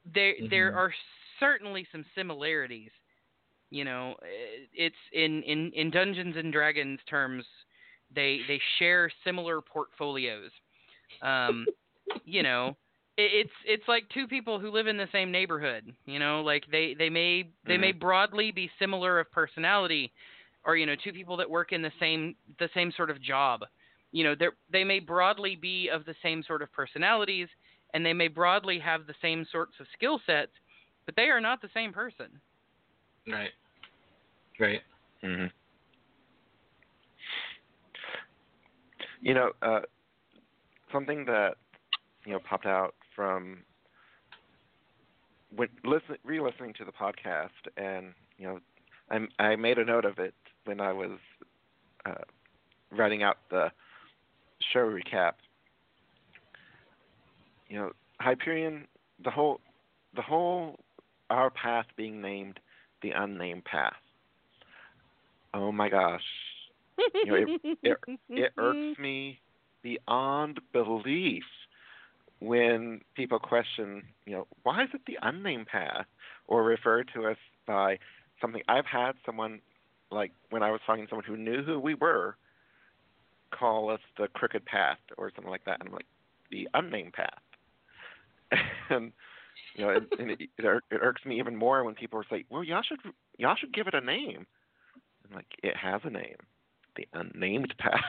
[0.06, 0.76] there there Mhm.
[0.76, 0.94] are
[1.40, 2.92] certainly some similarities.
[3.72, 7.46] You know, eh, it's in in in Dungeons and Dragons terms,
[8.14, 10.52] they they share similar portfolios.
[11.22, 11.66] Um,
[12.26, 12.76] you know,
[13.18, 15.94] it, it's it's like two people who live in the same neighborhood.
[16.06, 20.12] You know, like they they may they may broadly be similar of personality,
[20.66, 23.62] or you know, two people that work in the same the same sort of job.
[24.12, 27.48] You know, they they may broadly be of the same sort of personalities,
[27.94, 30.52] and they may broadly have the same sorts of skill sets,
[31.06, 32.42] but they are not the same person.
[33.28, 33.52] Right.
[34.62, 34.82] Right.
[35.24, 35.48] hmm
[39.22, 39.82] You know, uh,
[40.92, 41.56] something that
[42.26, 43.60] you know popped out from
[45.56, 48.60] when listen, re-listening to the podcast, and you know,
[49.12, 50.36] I I made a note of it
[50.66, 51.20] when I was
[52.06, 52.14] uh,
[52.92, 53.72] writing out the
[54.74, 55.34] show recap.
[57.70, 57.92] You know,
[58.22, 58.88] Hyperion,
[59.24, 59.62] the whole,
[60.16, 60.80] the whole,
[61.30, 62.60] our path being named
[63.02, 63.96] the unnamed path.
[65.54, 66.24] Oh my gosh,
[67.26, 67.98] You know, it- it
[68.30, 69.40] it irks me
[69.84, 71.44] beyond belief
[72.40, 76.06] when people question, you know, why is it the unnamed path,
[76.48, 77.38] or refer to us
[77.68, 78.00] by
[78.40, 78.62] something.
[78.68, 79.62] I've had someone,
[80.10, 82.36] like when I was talking to someone who knew who we were,
[83.52, 86.08] call us the crooked path or something like that, and I'm like,
[86.50, 87.40] the unnamed path.
[88.90, 89.12] and
[89.76, 92.26] you know, it, and it, it, ir- it irks me even more when people are
[92.32, 93.00] like, well, y'all should
[93.38, 94.46] y'all should give it a name.
[95.32, 96.36] I'm like, it has a name,
[96.98, 98.02] the unnamed path.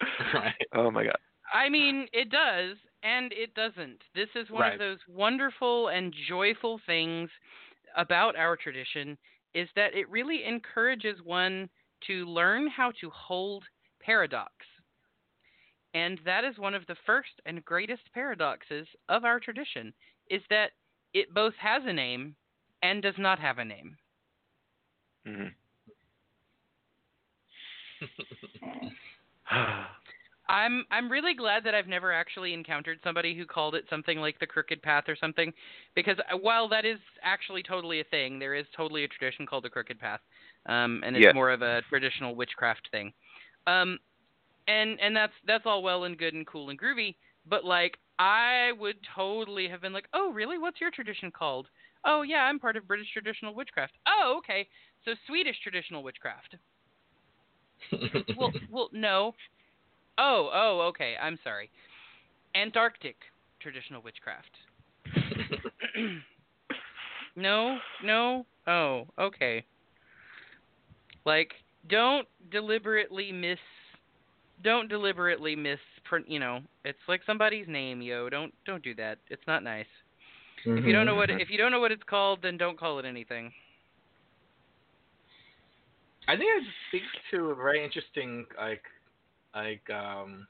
[0.34, 0.54] Right.
[0.74, 1.16] oh my god.
[1.52, 4.02] I mean, it does and it doesn't.
[4.14, 4.72] This is one Right.
[4.74, 7.30] of those wonderful and joyful things
[7.96, 9.16] about our tradition
[9.54, 11.70] is that it really encourages one
[12.06, 13.64] to learn how to hold
[14.00, 14.52] paradox.
[15.94, 19.94] And that is one of the first and greatest paradoxes of our tradition
[20.30, 20.72] is that
[21.14, 22.36] it both has a name
[22.82, 23.96] and does not have a name.
[25.26, 25.54] Mhm.
[30.48, 34.38] I'm I'm really glad that I've never actually encountered somebody who called it something like
[34.40, 35.52] the crooked path or something
[35.94, 39.64] because uh, while that is actually totally a thing, there is totally a tradition called
[39.64, 40.20] the crooked path.
[40.66, 41.34] Um and it's Yes.
[41.34, 43.12] more of a traditional witchcraft thing.
[43.66, 43.98] Um
[44.68, 48.72] and and that's that's all well and good and cool and groovy, but like I
[48.78, 50.58] would totally have been like, "Oh, really?
[50.58, 51.68] What's your tradition called?"
[52.04, 54.68] "Oh, yeah, I'm part of British traditional witchcraft." "Oh, okay.
[55.04, 56.56] So Swedish traditional witchcraft."
[58.36, 59.34] Well, well, no.
[60.18, 61.14] Oh, oh, okay.
[61.20, 61.70] I'm sorry.
[62.54, 63.16] Antarctic
[63.60, 64.50] traditional witchcraft.
[67.36, 68.46] no, no.
[68.66, 69.64] Oh, okay.
[71.24, 71.52] Like,
[71.88, 73.58] don't deliberately miss.
[74.64, 75.78] Don't deliberately miss.
[76.26, 78.30] You know, it's like somebody's name, yo.
[78.30, 79.18] Don't don't do that.
[79.28, 79.86] It's not nice.
[80.64, 81.40] If you don't know what Mhm.
[81.40, 83.52] if you don't know what it's called, then don't call it anything.
[86.28, 88.84] I think it speaks to a very interesting like
[89.54, 90.46] like um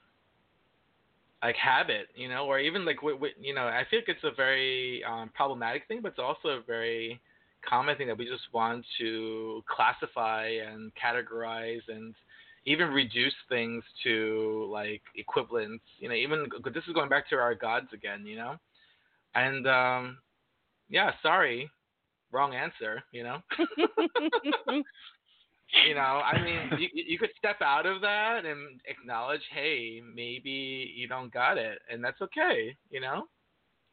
[1.41, 4.23] like habit, you know, or even like wi- wi- you know, I feel like it's
[4.23, 7.19] a very um, problematic thing, but it's also a very
[7.67, 12.13] common thing that we just want to classify and categorize and
[12.65, 17.55] even reduce things to like equivalents, you know, even this is going back to our
[17.55, 18.55] gods again, you know,
[19.35, 20.17] and um
[20.89, 21.69] yeah, sorry,
[22.31, 23.39] wrong answer, you know.
[25.87, 30.91] you know, I mean, you you could step out of that and acknowledge, hey, maybe
[30.95, 32.75] you don't got it, and that's okay.
[32.89, 33.27] You know,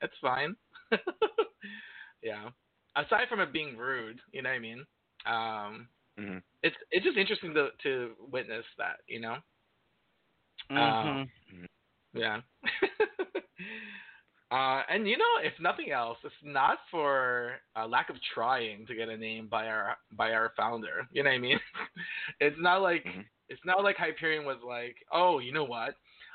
[0.01, 0.57] that's fine.
[2.23, 2.49] yeah.
[2.97, 4.85] Aside from it being rude, you know what I mean?
[5.27, 9.37] Um, hmm it's it's just interesting to to witness that, you know.
[10.71, 11.27] Mhm.
[12.15, 12.41] Yeah.
[14.51, 18.95] uh, and you know, if nothing else, it's not for uh, lack of trying to
[18.95, 21.07] get a name by our by our founder.
[21.13, 21.61] You know what I mean?
[22.41, 23.25] it's not like Mhm.
[23.49, 25.95] it's not like Hyperion was like, oh, you know what?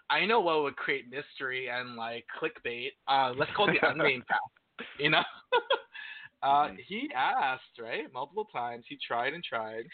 [0.10, 2.92] I know what would create mystery and like clickbait.
[3.08, 4.88] Uh, let's call it the unnamed path.
[5.00, 5.24] You know.
[6.44, 6.78] uh, Mhm.
[6.88, 8.86] he asked right multiple times.
[8.88, 9.86] He tried and tried.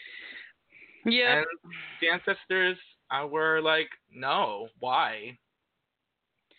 [1.04, 1.38] Yeah.
[1.38, 1.46] And
[2.00, 2.76] the ancestors
[3.10, 5.38] uh, were like, no, why?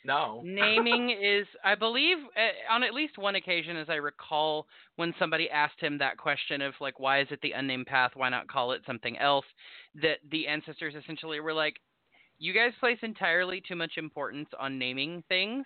[0.06, 0.42] No.
[0.46, 5.50] Naming is, I believe, uh, on at least one occasion, as I recall, when somebody
[5.50, 8.12] asked him that question of like, why is it the unnamed path?
[8.16, 9.46] Why not call it something else?
[10.02, 11.76] That the ancestors essentially were like,
[12.40, 15.66] you guys place entirely too much importance on naming things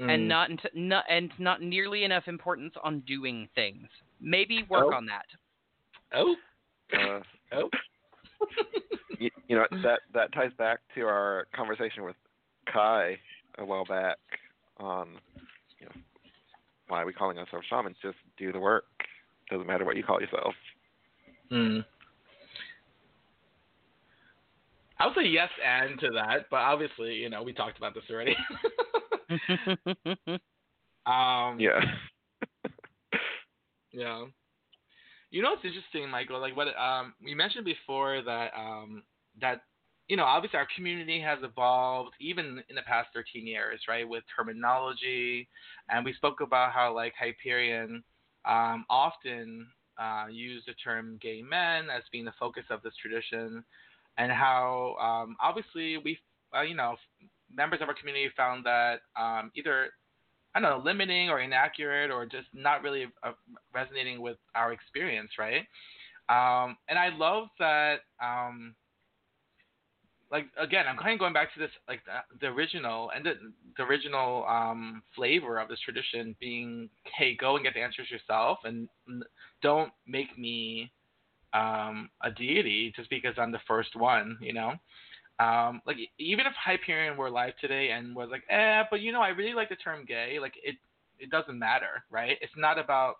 [0.00, 0.12] Mm.
[0.12, 3.86] and not, int- not and not nearly enough importance on doing things.
[4.20, 4.94] Maybe work Oh.
[4.96, 5.24] on that.
[6.12, 6.34] Oh.
[6.92, 7.20] Uh,
[7.52, 7.70] Oh.
[9.20, 12.16] you, you know that that ties back to our conversation with
[12.72, 13.16] Kai
[13.58, 14.18] a while back
[14.78, 15.08] on
[15.78, 15.92] you know
[16.88, 17.96] why are we calling ourselves shamans?
[18.02, 18.84] Just do the work.
[19.50, 20.54] Doesn't matter what you call yourself.
[21.50, 21.84] Mm.
[24.98, 28.04] I would say yes and to that, but obviously, you know, we talked about this
[28.10, 28.36] already.
[31.06, 31.80] um, Yeah.
[33.92, 34.24] Yeah.
[35.30, 36.40] You know what's interesting, Michael?
[36.40, 39.04] Like what um we mentioned before that um
[39.40, 39.62] that
[40.08, 44.08] you know obviously our community has evolved even in the past 13 years, right?
[44.08, 45.48] With terminology,
[45.88, 48.02] and we spoke about how like Hyperion
[48.44, 49.66] um, often
[49.98, 53.64] uh, used the term gay men as being the focus of this tradition,
[54.18, 56.18] and how um, obviously we
[56.56, 56.96] uh, you know
[57.52, 59.88] members of our community found that um, either
[60.54, 63.32] I don't know, limiting or inaccurate or just not really uh,
[63.74, 65.66] resonating with our experience, right?
[66.28, 68.00] Um, and I love that.
[70.34, 73.34] Like again, I'm kind of going back to this, like the, the original and the,
[73.76, 78.58] the original um, flavor of this tradition being, hey, go and get the answers yourself,
[78.64, 78.88] and
[79.62, 80.90] don't make me
[81.52, 84.72] um, a deity just because I'm the first one, you know.
[85.38, 89.22] Um, like even if Hyperion were alive today and was like, eh, but you know,
[89.22, 90.38] I really like the term gay.
[90.40, 90.74] Like it,
[91.20, 92.38] it doesn't matter, right?
[92.40, 93.18] It's not about,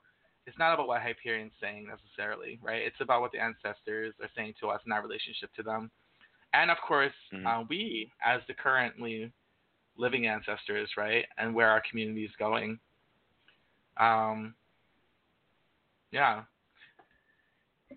[0.48, 2.82] it's not about what Hyperion's saying necessarily, right?
[2.82, 5.92] It's about what the ancestors are saying to us in our relationship to them,
[6.55, 7.46] and of course, Mhm.
[7.46, 9.32] uh, we as the currently
[9.96, 12.78] living ancestors, right, and where our community is going.
[13.98, 14.55] Um,
[16.12, 16.44] yeah.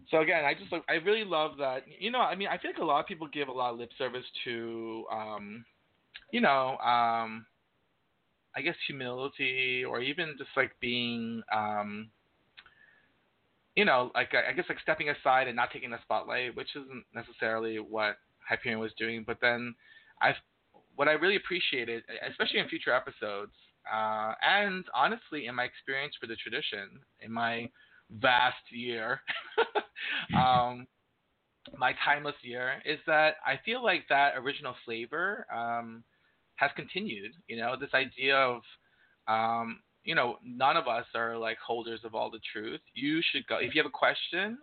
[0.10, 1.84] So again, I just I really love that.
[2.00, 3.80] You know, I mean, I feel like a lot of people give a lot of
[3.80, 5.66] lip service to, um,
[6.32, 7.46] you know, um,
[8.56, 12.10] I guess humility or even just like being, um,
[13.76, 17.06] you know, like I guess like stepping aside and not taking the spotlight, which isn't
[17.14, 18.18] necessarily what
[18.48, 19.24] Hyperion was doing.
[19.26, 19.76] But then,
[20.22, 20.34] I,
[20.96, 23.54] what I really appreciated, especially in future episodes,
[23.92, 27.70] uh, and honestly, in my experience for the tradition, in my
[28.12, 29.22] vast year,
[30.38, 30.88] um,
[31.78, 36.04] my timeless year, is that I feel like that original flavor um,
[36.56, 37.32] has continued.
[37.48, 38.62] You know, this idea of,
[39.28, 42.82] um, you know, none of us are like holders of all the truth.
[42.94, 43.58] You should go.
[43.58, 44.58] If you have a question,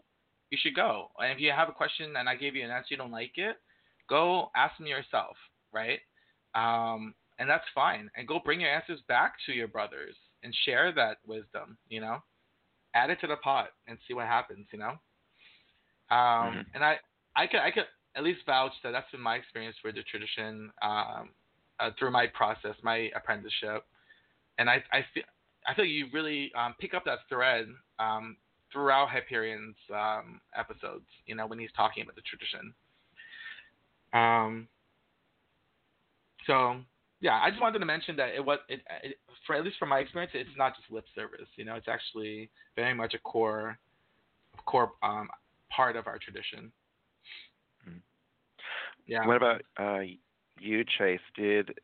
[0.51, 1.11] you should go.
[1.19, 3.33] And if you have a question and I gave you an answer you don't like
[3.37, 3.57] it,
[4.09, 5.37] go ask me yourself,
[5.73, 6.01] right?
[6.55, 8.11] Um, and that's fine.
[8.17, 12.19] And go bring your answers back to your brothers and share that wisdom, you know?
[12.95, 14.99] Add it to the pot and see what happens, you know?
[16.11, 16.67] Um, Mhm.
[16.75, 17.01] and I,
[17.35, 20.71] I could, I could at least vouch that that's been my experience with the tradition
[20.83, 21.31] um,
[21.81, 23.85] uh, through my process, my apprenticeship.
[24.59, 25.25] And I, I feel,
[25.67, 27.67] I feel you really um, pick up that thread
[27.99, 28.37] um,
[28.73, 32.75] throughout Hyperion's um, episodes, you know, when he's talking about the tradition.
[34.15, 34.69] Um,
[36.47, 36.77] so
[37.21, 39.89] yeah, I just wanted to mention that it was it, it for at least from
[39.91, 41.49] my experience, it's not just lip service.
[41.57, 43.79] You know, it's actually very much a core
[44.67, 45.29] core um,
[45.71, 46.71] part of our tradition.
[47.89, 48.01] Mhm.
[49.07, 49.27] Yeah.
[49.27, 50.03] What about uh,
[50.61, 51.21] you, Chase?
[51.35, 51.79] Did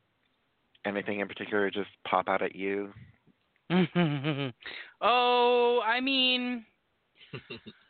[0.86, 2.92] anything in particular just pop out at you?
[5.00, 6.64] oh, I mean,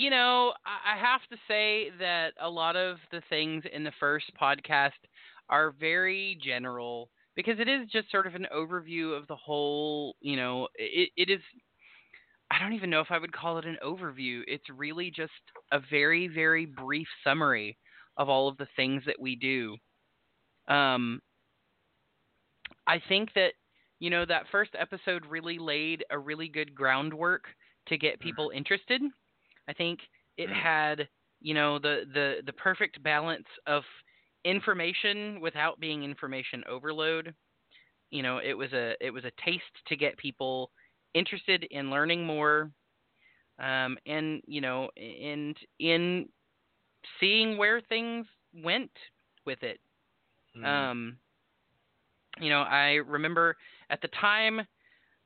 [0.00, 4.26] you know, I have to say that a lot of the things in the first
[4.40, 4.90] podcast
[5.48, 10.36] are very general because it is just sort of an overview of the whole, you
[10.36, 11.40] know, it, it is
[12.50, 14.42] I don't even know if I would call it an overview.
[14.46, 15.32] It's really just
[15.72, 17.78] a very, very brief summary
[18.16, 19.76] of all of the things that we do.
[20.68, 21.22] Um,
[22.86, 23.54] I think that,
[24.00, 27.44] you know, that first episode really laid a really good groundwork
[27.88, 28.34] to get Mm-hmm.
[28.34, 29.02] people interested.
[29.70, 30.00] I think
[30.36, 30.54] it Mm.
[30.54, 31.08] had,
[31.40, 33.84] you know, the, the, the perfect balance of
[34.44, 37.34] information without being information overload.
[38.10, 40.70] You know, it was a it was a taste to get people
[41.14, 42.70] interested in learning more,
[43.60, 46.28] um, and you know, and in
[47.20, 48.90] seeing where things went
[49.46, 49.80] with it.
[50.56, 50.90] Mm.
[50.90, 51.16] Um,
[52.40, 53.56] you know, I remember
[53.90, 54.60] at the time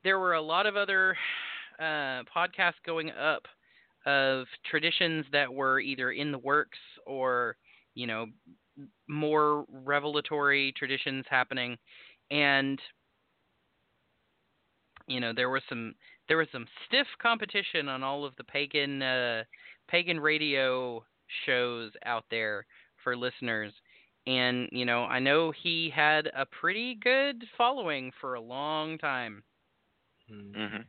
[0.03, 1.17] there were a lot of other
[1.79, 3.47] uh, podcasts going up
[4.05, 7.57] of traditions that were either in the works or
[7.93, 8.27] you know
[9.07, 11.77] more revelatory traditions happening,
[12.31, 12.79] and
[15.07, 15.93] you know there was some
[16.27, 19.43] there was some stiff competition on all of the pagan uh,
[19.87, 21.03] pagan radio
[21.45, 22.65] shows out there
[23.03, 23.73] for listeners.
[24.27, 29.43] And you know i know he had a pretty good following for a long time.
[30.31, 30.83] Mm.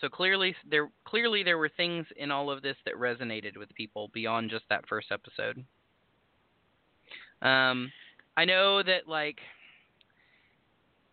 [0.00, 4.10] So clearly there clearly there were things in all of this that resonated with people
[4.12, 5.64] beyond just that first episode.
[7.42, 7.92] Um
[8.36, 9.38] i know that like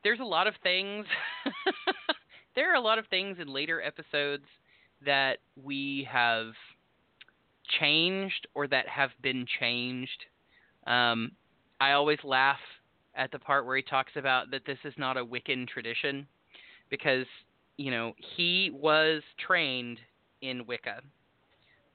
[0.04, 1.06] there's a lot of things
[2.56, 4.46] there are a lot of things in later episodes
[5.04, 6.54] that we have
[7.80, 10.26] changed or that have been changed.
[10.88, 11.32] Um
[11.80, 12.60] I always laugh
[13.16, 16.28] at the part where he talks about that this is not a Wiccan tradition
[16.90, 17.26] because,
[17.78, 20.00] you know, he was trained
[20.42, 21.02] in Wicca.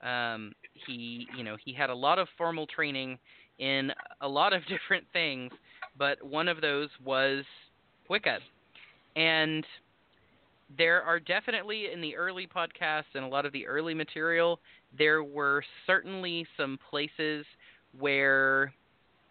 [0.07, 0.53] Um,
[0.87, 3.19] he, you know, he had a lot of formal training
[3.59, 5.53] in a lot of different things,
[5.99, 7.45] but one of those was
[8.09, 8.39] Wicca.
[9.17, 9.65] And
[10.77, 14.61] there are definitely in the early podcasts and a lot of the early material,
[14.97, 17.45] there were certainly some places
[17.99, 18.73] where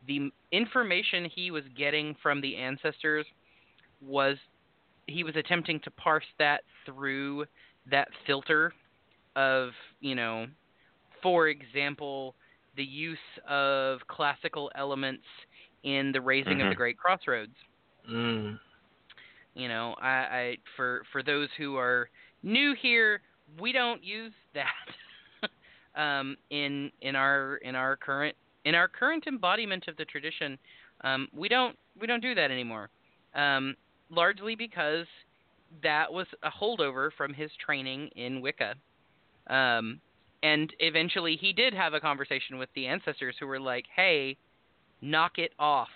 [0.08, 3.26] the information he was getting from the ancestors
[4.02, 4.38] was
[5.10, 7.46] he was attempting to parse that through
[7.90, 8.74] that filter
[9.36, 10.48] of you know
[11.22, 12.36] for example
[12.76, 15.24] the use of classical elements
[15.84, 16.70] in the raising of Mhm.
[16.70, 17.56] the great crossroads
[18.10, 18.60] Mm.
[19.54, 22.10] you know I, I for for those who are
[22.44, 23.22] new here
[23.60, 25.50] we don't use that
[25.96, 28.36] um in in our in our current
[28.66, 30.58] in our current embodiment of the tradition
[31.04, 32.90] um we don't we don't do that anymore
[33.36, 33.76] um
[34.10, 35.06] largely because
[35.84, 38.76] that was a holdover from his training in wicca.
[39.48, 40.02] Um
[40.42, 44.38] and eventually he did have a conversation with the ancestors who were like hey
[45.02, 45.90] knock it off.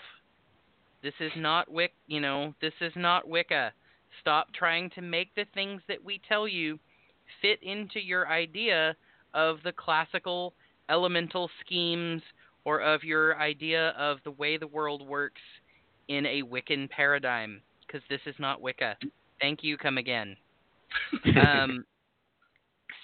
[1.02, 3.74] This is not wic you know this is not wicca.
[4.22, 6.80] Stop trying to make the things that we tell you
[7.42, 8.96] fit into your idea
[9.34, 10.54] of the classical
[10.90, 12.22] elemental schemes
[12.66, 15.42] or of your idea of the way the world works
[16.08, 17.62] in a wiccan paradigm
[17.94, 18.96] because this is not wicca.
[19.40, 20.36] Thank you come again.
[21.42, 21.86] Um,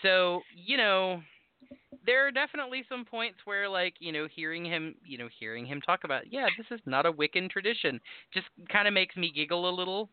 [0.03, 1.21] so you know,
[2.05, 5.81] there are definitely some points where, like, you know, hearing him, you know, hearing him
[5.81, 7.99] talk about, yeah, this is not a Wiccan tradition,
[8.31, 10.09] just kind of makes me giggle a little,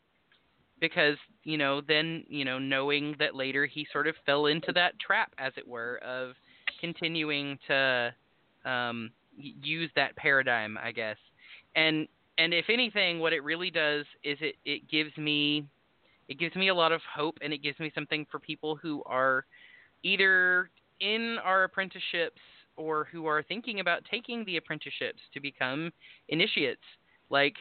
[0.80, 4.98] because you know, then you know, knowing that later he sort of fell into that
[4.98, 6.32] trap, as it were, of
[6.80, 8.14] continuing to
[8.64, 11.18] um, use that paradigm, I guess,
[11.74, 12.08] and
[12.38, 15.66] and if anything, what it really does is it it gives me
[16.28, 19.02] it gives me a lot of hope and it gives me something for people who
[19.06, 19.46] are
[20.02, 20.70] either
[21.00, 22.40] in our apprenticeships
[22.76, 25.92] or who are thinking about taking the apprenticeships to become
[26.28, 26.82] initiates.
[27.30, 27.54] Like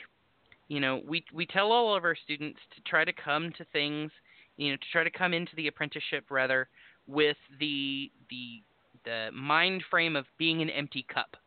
[0.68, 4.12] you know we we tell all of our students to try to come to things
[4.58, 6.68] you know to try to come into the apprenticeship rather
[7.08, 8.62] with the the
[9.06, 11.38] the mind frame of being an empty cup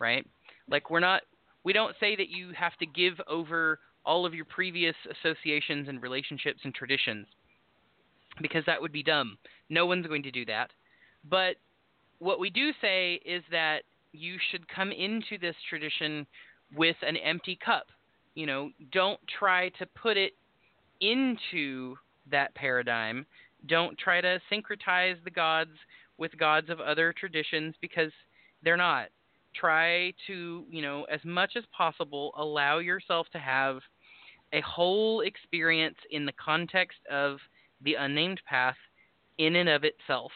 [0.00, 0.26] right?
[0.68, 1.22] Like we're not
[1.64, 6.02] we don't say that you have to give over all of your previous associations and
[6.02, 7.26] relationships and traditions
[8.40, 9.36] because that would be dumb.
[9.68, 10.70] No one's going to do that.
[11.28, 11.56] But
[12.18, 13.80] what we do say is that
[14.12, 16.26] you should come into this tradition
[16.74, 17.86] with an empty cup.
[18.34, 20.32] You know, don't try to put it
[21.00, 21.96] into
[22.30, 23.26] that paradigm.
[23.66, 25.70] Don't try to syncretize the gods
[26.16, 28.12] with gods of other traditions because
[28.62, 29.08] they're not.
[29.54, 33.80] Try to, you know, as much as possible, allow yourself to have
[34.52, 37.38] a whole experience in the context of
[37.82, 38.76] the unnamed path
[39.38, 40.32] in and of itself.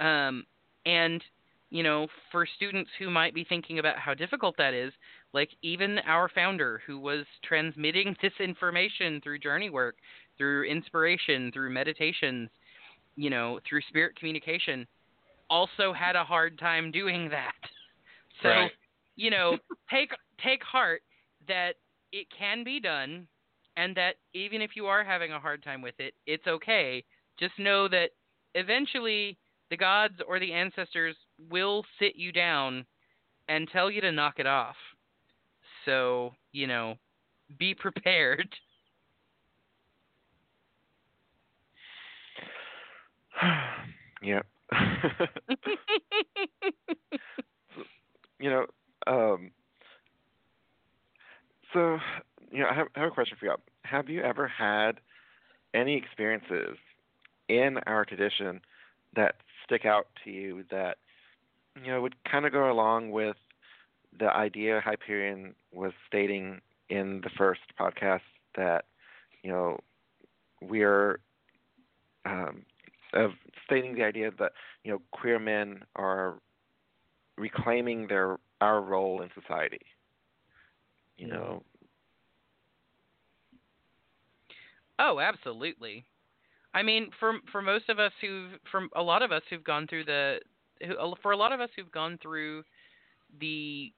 [0.00, 0.44] Um,
[0.84, 1.22] and,
[1.70, 4.92] you know, for students who might be thinking about how difficult that is,
[5.32, 9.96] like even our founder who was transmitting this information through journey work,
[10.38, 12.50] through inspiration, through meditations,
[13.16, 14.86] you know, through spirit communication,
[15.48, 17.54] also had a hard time doing that.
[18.42, 18.72] So, Right.
[19.16, 19.58] you know,
[19.90, 20.10] take
[20.42, 21.02] take heart
[21.48, 21.74] that
[22.12, 23.26] it can be done
[23.76, 27.04] and that even if you are having a hard time with it, it's okay.
[27.38, 28.10] Just know that
[28.54, 29.36] eventually
[29.70, 31.16] the gods or the ancestors
[31.50, 32.86] will sit you down
[33.48, 34.76] and tell you to knock it off.
[35.84, 36.96] So, you know,
[37.58, 38.48] be prepared.
[44.22, 44.42] yeah.
[48.38, 48.66] you know,
[49.06, 49.50] um,
[51.72, 51.98] so
[52.50, 53.54] you know, I have, I have a question for you.
[53.84, 55.00] Have you ever had
[55.74, 56.76] any experiences
[57.48, 58.60] in our tradition
[59.14, 60.98] that stick out to you that
[61.82, 63.36] you know would kind of go along with
[64.18, 68.20] the idea Hyperion was stating in the first podcast
[68.56, 68.86] that
[69.42, 69.78] you know
[70.62, 71.20] we're
[72.24, 72.62] um,
[73.12, 73.32] of
[73.64, 74.52] stating the idea that
[74.84, 76.34] you know queer men are
[77.36, 79.80] reclaiming their our role in society.
[81.18, 81.76] You know, mm-hmm.
[84.98, 86.04] Oh, absolutely.
[86.74, 89.86] I mean, for for most of us who've, from a lot of us who've gone
[89.86, 90.38] through the,
[90.86, 92.62] who, for a lot of us who've gone through
[93.40, 93.92] the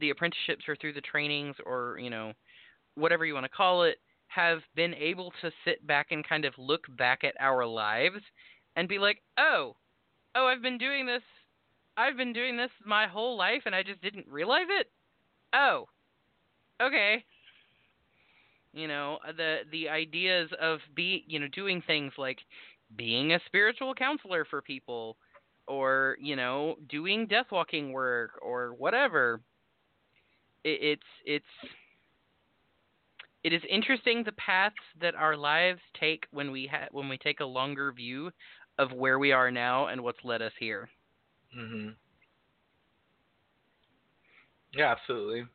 [0.00, 2.32] the apprenticeships or through the trainings or you know
[2.96, 6.54] whatever you want to call it, have been able to sit back and kind of
[6.58, 8.20] look back at our lives
[8.76, 9.74] and be like, oh,
[10.34, 11.22] oh, I've been doing this,
[11.96, 14.90] I've been doing this my whole life and I just didn't realize it.
[15.54, 15.86] Oh,
[16.82, 17.24] okay
[18.72, 22.38] you know uh, the the ideas of be you know doing things like
[22.96, 25.16] being a spiritual counselor for people
[25.66, 29.40] or you know doing death walking work or whatever
[30.64, 31.70] it, it's it's
[33.44, 37.40] it is interesting the paths that our lives take when we ha- when we take
[37.40, 38.30] a longer view
[38.78, 40.88] of where we are now and what's led us here
[41.54, 41.96] hmm
[44.74, 45.46] Yeah, absolutely.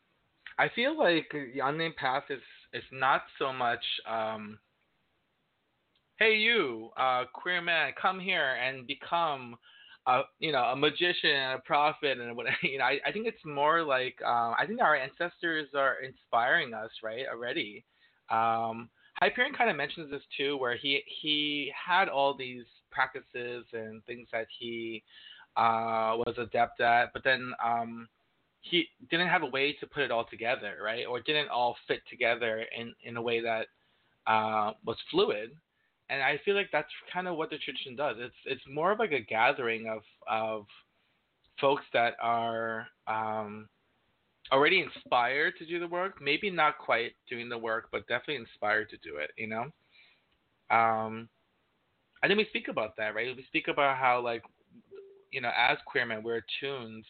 [0.60, 2.42] I feel like the unnamed path is
[2.74, 4.60] is not so much, um,
[6.18, 9.56] hey you, uh, queer man, come here and become,
[10.08, 12.56] a you know, a magician and a prophet and whatever.
[12.64, 16.74] You know, I, I think it's more like um, I think our ancestors are inspiring
[16.74, 17.26] us, right?
[17.32, 17.86] Already.
[18.30, 18.90] Um,
[19.20, 24.28] Hyperion kind of mentions this too, where he he had all these practices and things
[24.32, 25.04] that he
[25.58, 28.08] uh, was adept at, but then um,
[28.62, 31.06] he didn't have a way to put it all together, right?
[31.06, 33.68] Or didn't all fit together in in a way that
[34.28, 35.52] uh, was fluid.
[36.10, 38.18] And I feel like that's kind of what the tradition does.
[38.20, 40.66] It's it's more of like a gathering of of
[41.62, 43.68] folks that are um,
[44.52, 46.22] already inspired to do the work.
[46.22, 49.32] Maybe not quite doing the work, but definitely inspired to do it.
[49.38, 49.66] You know.
[50.72, 51.30] Um,
[52.22, 53.36] and then we speak about that, right?
[53.36, 54.44] We speak about how like
[55.32, 57.06] you know, as queer men, we're attuned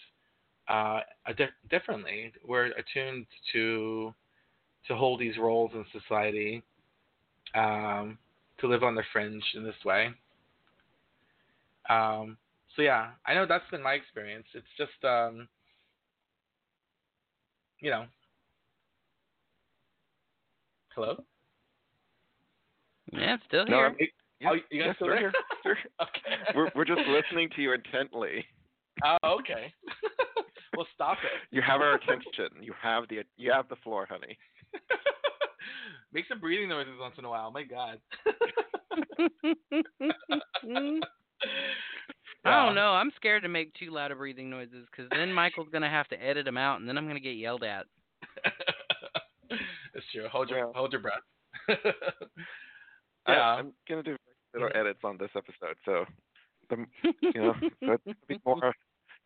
[0.68, 1.02] uh,
[1.38, 2.32] di- differently.
[2.46, 4.14] We're attuned to
[4.88, 6.64] to hold these roles in society,
[7.54, 8.18] um,
[8.60, 10.10] to live on the fringe in this way.
[11.90, 12.38] Um,
[12.76, 14.46] so yeah, I know that's been my experience.
[14.54, 15.48] It's just um,
[17.80, 18.06] you know.
[20.96, 21.24] Hello.
[23.14, 24.10] yeah it's still no, here
[24.42, 25.34] I'm, Oh, you guys yes, still we're there?
[25.64, 25.78] here.
[26.02, 26.36] Okay.
[26.56, 28.46] we're we're just listening to you intently.
[29.04, 29.74] Oh, okay.
[30.78, 31.56] well, stop it.
[31.56, 32.50] You have our attention.
[32.62, 34.38] You have the you have the floor, honey.
[36.14, 37.52] Make some breathing noises once in a while.
[37.52, 38.00] My God.
[42.46, 42.92] I don't know.
[42.94, 46.24] I'm scared to make too loud of breathing noises because then Michael's gonna have to
[46.24, 47.86] edit them out, and then I'm gonna get yelled at.
[49.94, 50.28] It's true.
[50.32, 50.74] Hold your Well.
[50.76, 51.20] hold your breath.
[51.68, 53.42] I, yeah.
[53.42, 54.16] I'm gonna do
[54.54, 56.06] little edits on this episode, so
[56.70, 56.86] the
[57.22, 58.74] you know so it's gonna be more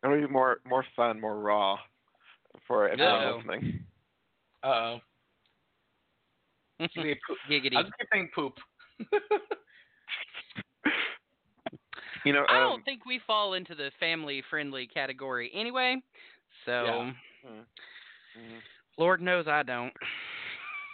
[0.02, 1.76] it'll be more more fun, more raw
[2.66, 3.36] for everyone Uh-oh.
[3.36, 3.84] listening.
[4.62, 4.98] Uh oh.
[7.50, 7.76] Giggity.
[7.76, 8.54] I was keep saying poop.
[12.24, 15.96] You know, I um, don't think we fall into the family friendly category anyway.
[16.64, 17.12] So, Yeah.
[17.46, 17.64] mm,
[18.38, 18.60] mm.
[18.96, 19.92] Lord knows I don't.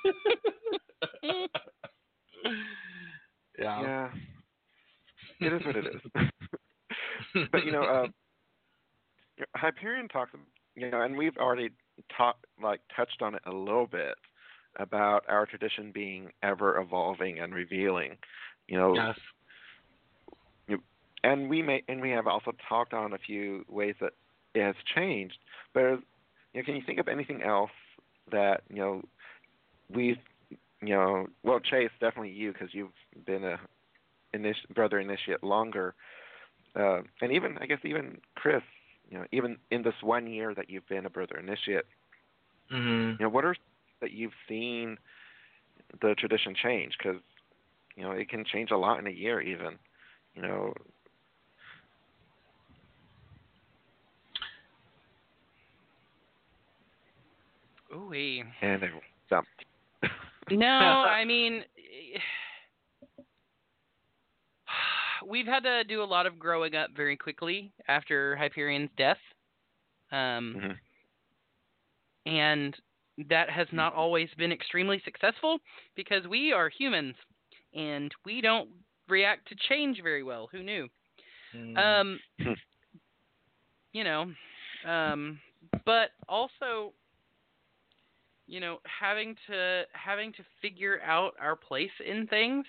[3.60, 3.82] yeah.
[3.82, 4.08] yeah,
[5.46, 6.28] it is what it is.
[7.52, 8.06] but you know, uh,
[9.56, 10.32] Hyperion talks,
[10.74, 11.70] you know, and we've already
[12.16, 14.14] talked, like, touched on it a little bit
[14.76, 18.16] about our tradition being ever evolving and revealing.
[18.68, 20.78] You know, yes.
[21.24, 24.12] and we may, and we have also talked on a few ways that
[24.54, 25.38] it has changed.
[25.74, 25.80] But
[26.52, 27.70] you know, can you think of anything else
[28.30, 29.02] that you know
[29.92, 30.18] we've,
[30.82, 32.88] you know, well, Chase, definitely you, because you've
[33.26, 33.58] been a
[34.34, 35.94] initi- brother initiate longer,
[36.76, 38.62] uh, and even I guess even Chris,
[39.10, 41.84] you know, even in this one year that you've been a brother initiate,
[42.70, 43.56] hmm you know, what are
[44.00, 44.96] that you've seen
[46.00, 46.94] the tradition change?
[46.98, 47.20] Because
[47.96, 49.78] you know it can change a lot in a year, even.
[50.34, 50.72] You know,
[57.92, 58.90] Ooh, and it
[59.28, 59.48] jumped.
[60.58, 61.64] No, I mean,
[65.28, 69.18] we've had to do a lot of growing up very quickly after Hyperion's death.
[70.12, 70.78] Um, Mhm.
[72.26, 72.76] and
[73.28, 75.58] that has not always been extremely successful
[75.94, 77.14] because we are humans
[77.74, 78.68] and we don't
[79.08, 80.48] react to change very well.
[80.50, 80.88] Who knew?
[81.54, 81.78] Mm.
[81.78, 82.20] Um,
[83.92, 84.32] you know,
[84.86, 85.40] um,
[85.84, 86.92] but also,
[88.50, 92.66] you know, having to having to figure out our place in things,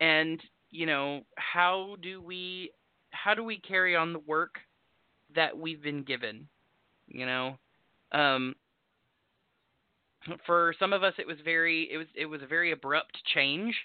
[0.00, 0.40] and
[0.70, 2.72] you know, how do we
[3.10, 4.56] how do we carry on the work
[5.36, 6.48] that we've been given?
[7.06, 7.56] You know,
[8.10, 8.56] um,
[10.44, 13.76] for some of us, it was very it was it was a very abrupt change,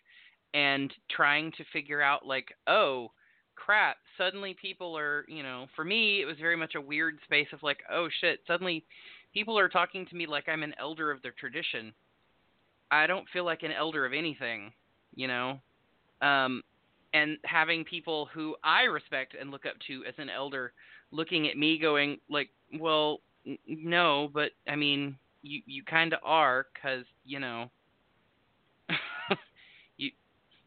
[0.55, 3.11] and trying to figure out like, oh
[3.55, 7.47] crap, suddenly people are, you know, for me, it was very much a weird space
[7.53, 8.84] of like, oh shit, suddenly
[9.34, 11.93] people are talking to me like I'm an elder of their tradition.
[12.91, 14.71] I don't feel like an elder of anything,
[15.15, 15.59] you know?
[16.21, 16.61] Um,
[17.13, 20.73] and having people who I respect and look up to as an elder
[21.11, 26.19] looking at me going, like, well, n- no, but I mean, you, you kind of
[26.23, 27.69] are, because, you know,
[29.97, 30.11] you,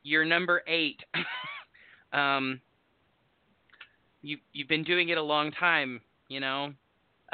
[0.02, 1.00] you're number eight.
[2.12, 2.60] um,
[4.22, 6.72] you you've been doing it a long time, you know.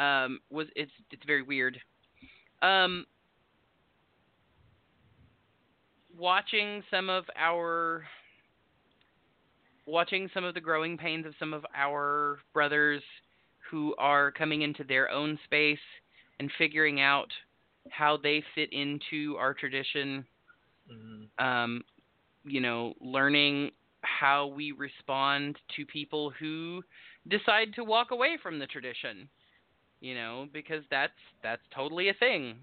[0.00, 1.78] Um, was it's it's very weird.
[2.62, 3.04] Um,
[6.16, 8.04] watching some of our
[9.86, 13.02] watching some of the growing pains of some of our brothers
[13.70, 15.78] who are coming into their own space
[16.38, 17.28] and figuring out
[17.90, 20.24] how they fit into our tradition
[20.90, 21.28] Mhm.
[21.38, 21.84] um,
[22.44, 23.70] you know, learning
[24.02, 26.82] how we respond to people who
[27.28, 29.28] decide to walk away from the tradition.
[30.00, 32.56] You know, because that's that's totally a thing.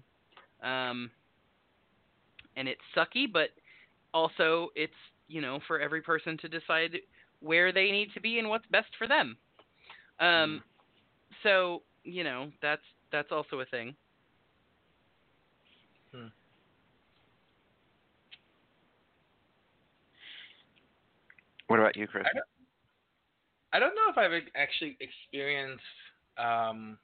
[0.62, 1.10] Um,
[2.56, 3.50] and it's sucky, but
[4.12, 4.92] also it's
[5.28, 6.96] you know for every person to decide
[7.40, 9.36] where they need to be and what's best for them.
[10.20, 10.62] Um,
[11.42, 12.82] so you know that's
[13.12, 13.94] that's also a thing.
[21.68, 22.24] What about you, Chris?
[22.26, 22.46] I don't-
[23.72, 25.84] I don't know if I've actually experienced
[26.38, 26.98] um,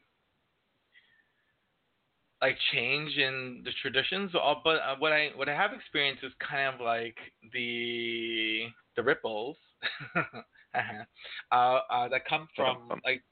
[2.44, 6.32] like change in the traditions, uh, but uh, what I what I have experienced is
[6.46, 7.16] kind of like
[7.54, 8.66] the
[8.96, 9.56] the ripples
[10.14, 13.22] uh, uh, that come from like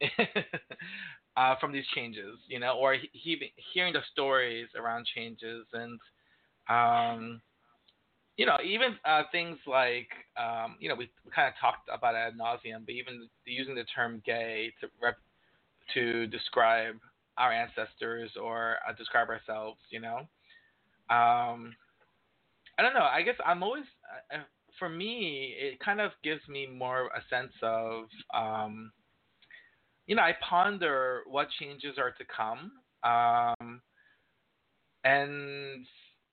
[1.36, 6.00] uh, from these changes, you know, or he, he, hearing the stories around changes and
[6.68, 7.40] um,
[8.36, 12.16] you know, even uh, things like, um, you know, we, we kind of talked about
[12.16, 15.16] ad nauseum, but even using the term gay to rep-
[15.94, 16.96] to describe
[17.38, 20.18] our ancestors or uh, describe ourselves, you know.
[21.10, 21.74] Um,
[22.78, 23.08] I don't know.
[23.10, 23.84] I guess I'm always,
[24.32, 24.42] uh, uh,
[24.78, 28.92] for me, it kind of gives me more a sense of, um,
[30.06, 32.72] you know, I ponder what changes are to come.
[33.02, 33.80] Um,
[35.04, 35.86] and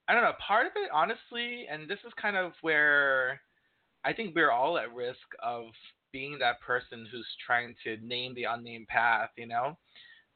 [0.07, 0.33] I don't know.
[0.45, 3.41] Part of it, honestly, and this is kind of where
[4.03, 5.65] I think we're all at risk of
[6.11, 9.29] being that person who's trying to name the unnamed path.
[9.35, 9.77] You know,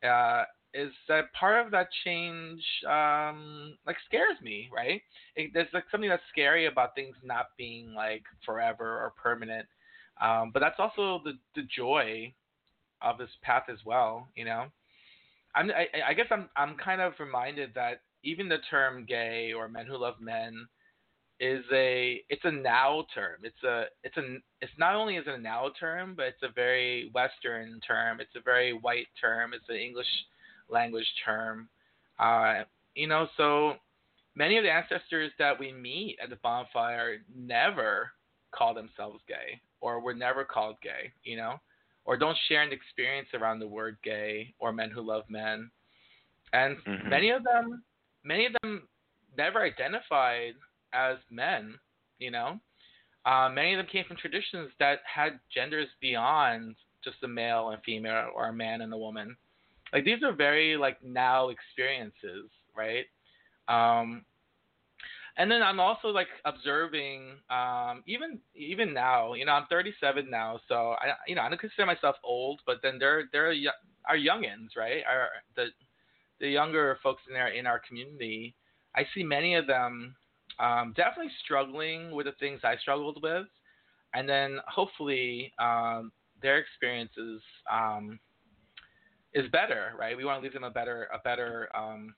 [0.03, 0.43] uh,
[0.73, 5.01] is that part of that change um, like scares me, right?
[5.35, 9.67] It, there's like something that's scary about things not being like forever or permanent.
[10.21, 12.33] Um, but that's also the the joy
[13.01, 14.29] of this path as well.
[14.35, 14.65] You know,
[15.55, 19.67] I'm I, I guess I'm I'm kind of reminded that even the term gay or
[19.69, 20.67] men who love men
[21.39, 23.39] is a it's a now term.
[23.43, 26.51] It's a it's a it's not only is it a now term, but it's a
[26.53, 28.19] very Western term.
[28.19, 29.53] It's a very white term.
[29.53, 30.07] It's an English
[30.69, 31.69] language term.
[32.19, 32.63] Uh,
[32.95, 33.73] you know, so
[34.35, 38.11] many of the ancestors that we meet at the bonfire never
[38.51, 41.11] call themselves gay or were never called gay.
[41.23, 41.59] You know,
[42.05, 45.69] or don't share an experience around the word gay or men who love men.
[46.53, 47.07] And Mhm.
[47.07, 47.83] many of them
[48.23, 48.87] many of them
[49.37, 50.55] never identified
[50.93, 51.79] as men,
[52.17, 52.59] you know.
[53.25, 57.83] Uh, many of them came from traditions that had genders beyond just a male and
[57.83, 59.35] female or a man and a woman.
[59.93, 63.05] Like these are very like now experiences, right?
[63.67, 64.25] Um,
[65.37, 70.59] and then I'm also like observing, um, even even now, you know, I'm 37 now,
[70.67, 73.53] so I, you know, I don't consider myself old, but then there there are
[74.07, 75.03] our youngins, right?
[75.09, 75.67] Are the
[76.39, 78.55] the younger folks in our in our community.
[78.95, 80.15] I see many of them
[80.59, 83.47] um, definitely struggling with the things I struggled with,
[84.13, 86.11] and then hopefully um,
[86.41, 88.19] their experiences um,
[89.33, 90.17] is better, right?
[90.17, 92.13] We want to leave them a better a better um,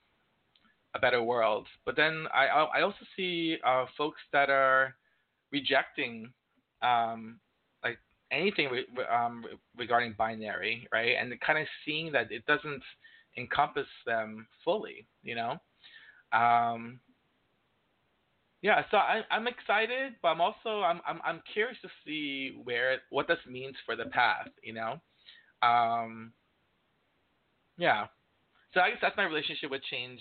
[0.94, 1.66] a better world.
[1.84, 4.94] But then I I also see uh, folks that are
[5.50, 6.32] rejecting
[6.82, 7.38] um,
[7.84, 7.98] like
[8.30, 9.44] anything re- um,
[9.76, 11.16] regarding binary, right?
[11.20, 12.82] And kind of seeing that it doesn't
[13.36, 15.58] encompass them fully, you know.
[16.32, 17.00] Um,
[18.62, 22.98] yeah, so I, I'm excited, but I'm also I'm, I'm I'm curious to see where
[23.10, 25.00] what this means for the path, you know.
[25.62, 26.32] Um,
[27.78, 28.06] yeah,
[28.74, 30.20] so I guess that's my relationship with change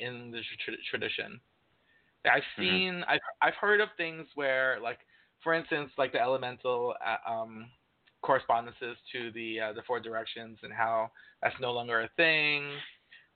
[0.00, 1.40] in the tra- tradition.
[2.24, 2.62] I've mm-hmm.
[2.62, 3.10] seen, mm-hmm.
[3.10, 4.98] I've I've heard of things where, like,
[5.42, 7.70] for instance, like the elemental uh, um,
[8.22, 11.10] correspondences to the uh, the four directions and how
[11.42, 12.64] that's no longer a thing,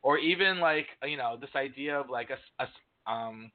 [0.02, 3.50] or even like you know this idea of like a, a um,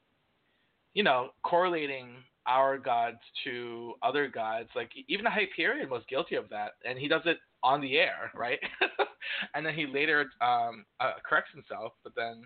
[0.94, 2.10] you know correlating
[2.48, 4.70] our gods to other gods.
[4.76, 8.60] Like even Hyperion was guilty of that, and he does it on the air, right?
[9.54, 12.44] and then he later um, uh, corrects himself, but then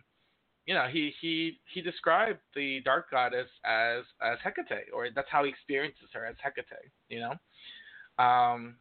[0.65, 5.43] you know he he he described the dark goddess as as Hecate, or that's how
[5.43, 6.91] he experiences her as Hecate.
[7.09, 7.33] You know.
[8.23, 8.75] Um,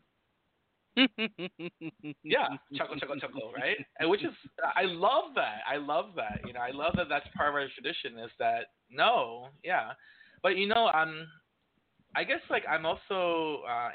[0.97, 3.77] yeah, chuckle, chuckle, chuckle, right?
[3.99, 5.61] And which is, I love that.
[5.71, 6.41] I love that.
[6.47, 7.09] You know, I love that.
[7.09, 8.19] That's part of our tradition.
[8.19, 9.93] Is that no, yeah,
[10.43, 11.27] but you know, I'm,
[12.17, 13.91] I guess like I'm also, uh,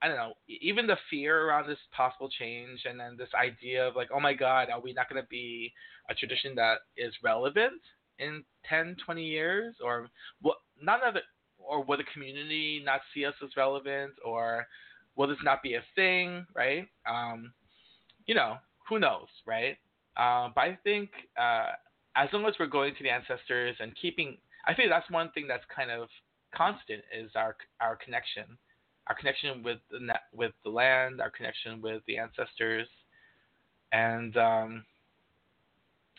[0.00, 3.96] I don't know, even the fear around this possible change and then this idea of
[3.96, 5.72] like, oh my God, are we not going to be
[6.08, 7.80] a tradition that is relevant
[8.18, 9.74] in 10, 20 years?
[9.82, 10.08] Or
[10.40, 11.24] what, none of it,
[11.58, 14.12] or will the community not see us as relevant?
[14.24, 14.66] Or
[15.16, 16.86] will this not be a thing, right?
[17.08, 17.52] Um,
[18.26, 18.56] you know,
[18.88, 19.76] who knows, right?
[20.16, 21.72] Uh, but I think uh,
[22.14, 25.46] as long as we're going to the ancestors and keeping, I think that's one thing
[25.48, 26.08] that's kind of
[26.54, 28.44] constant is our our connection
[29.08, 30.00] our connection with the
[30.32, 32.86] with the land, our connection with the ancestors,
[33.92, 34.84] and um,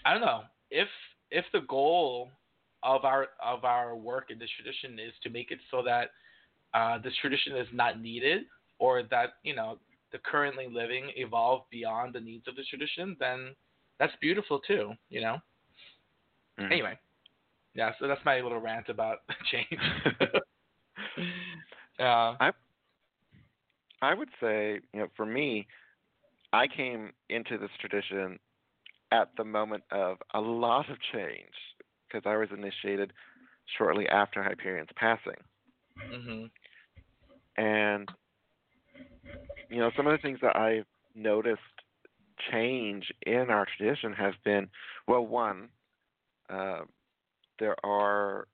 [0.05, 0.87] I don't know if
[1.31, 2.31] if the goal
[2.81, 6.09] of our of our work in this tradition is to make it so that
[6.73, 8.43] uh, this tradition is not needed,
[8.79, 9.77] or that you know
[10.11, 13.55] the currently living evolve beyond the needs of the tradition, then
[13.99, 14.93] that's beautiful too.
[15.09, 15.37] You know.
[16.59, 16.71] Mm.
[16.71, 16.97] Anyway,
[17.75, 17.91] yeah.
[17.99, 19.19] So that's my little rant about
[19.51, 19.79] change.
[21.99, 22.35] yeah.
[22.39, 22.51] I
[24.01, 25.67] I would say, you know, for me,
[26.53, 28.39] I came into this tradition
[29.11, 31.53] at the moment of a lot of change
[32.07, 33.13] because I was initiated
[33.77, 35.33] shortly after Hyperion's passing.
[36.11, 36.45] Mm-hmm.
[37.61, 38.09] And,
[39.69, 40.85] you know, some of the things that I've
[41.15, 41.59] noticed
[42.51, 44.69] change in our tradition have been
[45.07, 45.69] well, one,
[46.49, 46.81] uh,
[47.59, 48.47] there are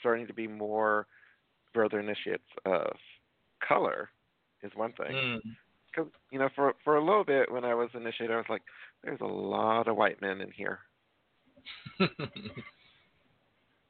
[0.00, 1.06] starting to be more
[1.72, 2.96] further initiates of
[3.66, 4.10] color
[4.62, 5.40] is one thing.
[5.90, 6.12] Because mm.
[6.30, 8.62] you know, for for a little bit when I was initiated, I was like,
[9.02, 10.80] "There's a lot of white men in here."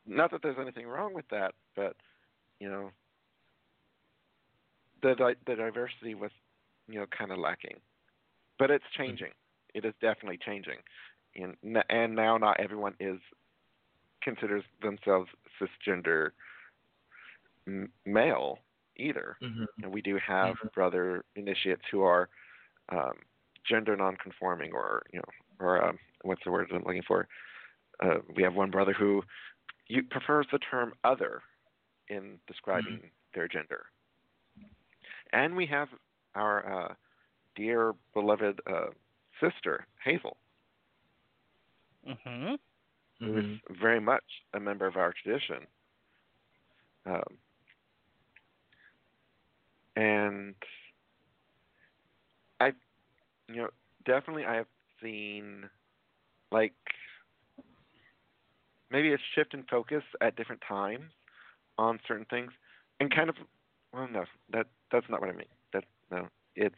[0.07, 1.97] Not that there's anything wrong with that, but
[2.61, 2.90] you know,
[5.03, 6.31] the the diversity was
[6.89, 7.77] you know kind of lacking.
[8.59, 9.32] But it's changing.
[9.74, 10.78] It is definitely changing,
[11.36, 11.57] and
[11.90, 13.19] and now not everyone is
[14.23, 15.28] considers themselves
[15.61, 16.31] cisgender
[18.05, 18.59] male
[18.99, 19.37] either.
[19.43, 19.65] Mm-hmm.
[19.83, 20.69] And we do have mm-hmm.
[20.75, 22.29] brother initiates who are
[22.91, 23.15] um,
[23.69, 27.29] gender nonconforming, or you know, or um, what's the word I'm looking for?
[28.03, 29.23] Uh, we have one brother who
[30.11, 31.43] prefers the term other
[32.09, 33.07] in describing mm-hmm.
[33.35, 33.87] their gender.
[35.33, 35.89] And we have
[36.35, 36.95] our uh,
[37.55, 38.87] dear beloved uh,
[39.41, 40.37] sister Hazel,
[42.09, 42.55] mm-hmm.
[43.20, 43.81] who is mm-hmm.
[43.81, 45.66] very much a member of our tradition.
[47.05, 47.39] Um,
[49.99, 50.55] and
[52.61, 52.70] I,
[53.49, 53.69] you know,
[54.07, 54.66] definitely I have
[55.03, 55.69] seen
[56.53, 56.73] like
[58.93, 61.11] maybe a shift in focus at different times
[61.79, 62.53] on certain things,
[63.01, 63.35] and kind of
[63.93, 65.47] well, no, that that's not what I mean.
[65.73, 66.77] That no, it's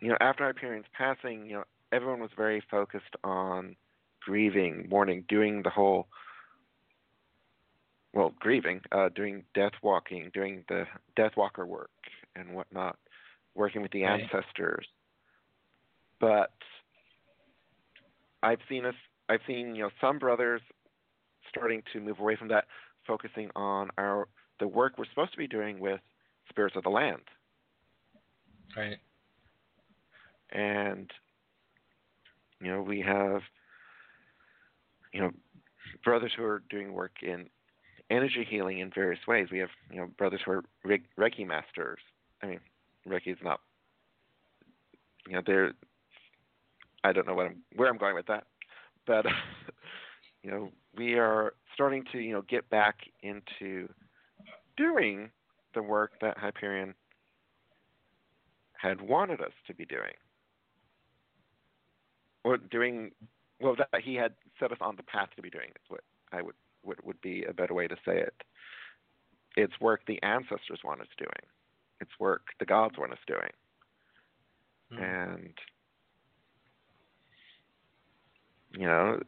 [0.00, 3.76] you know after Hyperion's passing, you know everyone was very focused on
[4.24, 6.08] grieving, mourning, doing the whole
[8.16, 10.84] well, grieving, uh, doing death walking, doing the
[11.16, 11.90] death walker work
[12.34, 12.96] and whatnot,
[13.54, 14.22] working with the right.
[14.22, 14.86] ancestors.
[16.18, 16.54] But
[18.42, 18.94] I've seen us
[19.28, 20.62] I've seen you know some brothers
[21.50, 22.64] starting to move away from that,
[23.06, 24.28] focusing on our
[24.60, 26.00] the work we're supposed to be doing with
[26.48, 27.20] spirits of the land.
[28.74, 28.96] Right.
[30.52, 31.10] And
[32.62, 33.42] you know we have
[35.12, 35.32] you know
[36.02, 37.50] brothers who are doing work in
[38.10, 39.48] energy healing in various ways.
[39.50, 41.98] We have you know brothers who are Reiki masters.
[42.42, 42.60] I mean,
[43.06, 43.60] Reiki is not
[45.26, 45.72] you know they're
[47.04, 48.44] I don't know what I'm where I'm going with that,
[49.06, 49.26] but
[50.42, 53.88] you know we are starting to you know get back into
[54.76, 55.30] doing
[55.74, 56.94] the work that Hyperion
[58.72, 60.14] had wanted us to be doing,
[62.44, 63.10] or doing
[63.60, 65.68] well that he had set us on the path to be doing.
[65.68, 66.02] Is what
[66.32, 66.54] I would
[66.86, 68.34] would would be a better way to say it.
[69.56, 71.30] It's work the ancestors want us doing.
[72.00, 73.50] It's work the gods want us doing.
[74.92, 75.32] Mm.
[75.32, 75.54] And
[78.72, 79.20] you know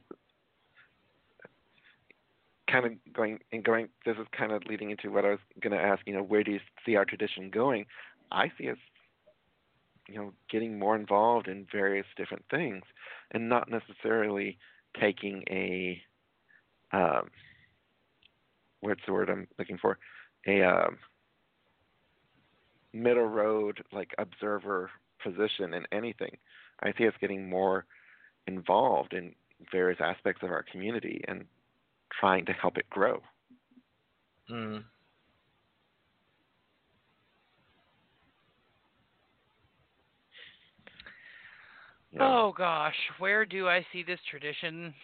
[2.70, 5.72] kind of going and going this is kind of leading into what I was going
[5.72, 7.86] to ask, you know, where do you see our tradition going?
[8.30, 8.76] I see us
[10.08, 12.82] you know getting more involved in various different things
[13.30, 14.58] and not necessarily
[14.98, 16.00] taking a
[16.92, 17.28] um,
[18.80, 19.98] what's the word I'm looking for?
[20.46, 20.98] A um,
[22.92, 24.90] middle road, like observer
[25.22, 26.36] position in anything.
[26.82, 27.84] I see us getting more
[28.46, 29.34] involved in
[29.72, 31.44] various aspects of our community and
[32.20, 33.20] trying to help it grow.
[34.50, 34.84] Mm.
[42.20, 44.94] Oh gosh, where do I see this tradition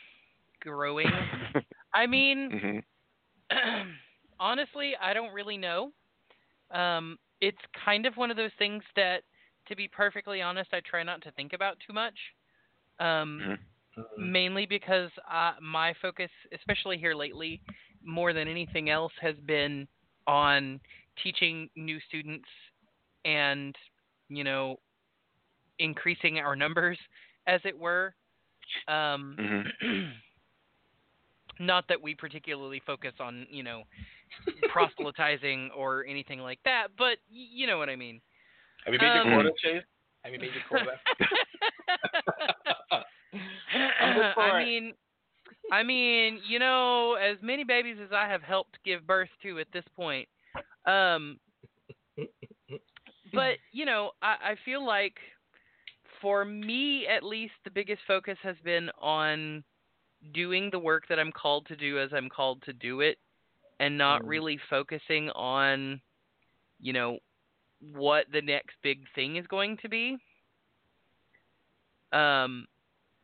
[0.60, 1.10] growing?
[1.94, 2.78] I mean, mm-hmm.
[4.40, 5.92] honestly, I don't really know.
[6.70, 9.22] Um, it's kind of one of those things that,
[9.68, 12.14] to be perfectly honest, I try not to think about too much.
[13.00, 14.32] Um, mm-hmm.
[14.32, 17.60] Mainly because uh, my focus, especially here lately,
[18.04, 19.86] more than anything else, has been
[20.26, 20.80] on
[21.22, 22.48] teaching new students
[23.24, 23.74] and,
[24.28, 24.76] you know,
[25.78, 26.98] increasing our numbers,
[27.46, 28.14] as it were.
[28.88, 29.98] Um, mm-hmm.
[31.58, 33.82] not that we particularly focus on, you know,
[34.68, 38.20] proselytizing or anything like that, but y- you know what I mean.
[38.84, 39.84] Have you made um, your quota, Chase?
[40.22, 40.98] Have you made your quota?
[44.36, 44.94] I mean,
[45.70, 49.66] I mean, you know, as many babies as I have helped give birth to at
[49.72, 50.28] this point,
[50.86, 51.38] um,
[53.32, 55.16] but you know, I, I feel like
[56.20, 59.64] for me at least, the biggest focus has been on
[60.32, 63.18] doing the work that I'm called to do as I'm called to do it
[63.80, 64.26] and not Mm.
[64.26, 66.00] really focusing on,
[66.80, 67.18] you know,
[67.80, 70.16] what the next big thing is going to be.
[72.12, 72.66] Um,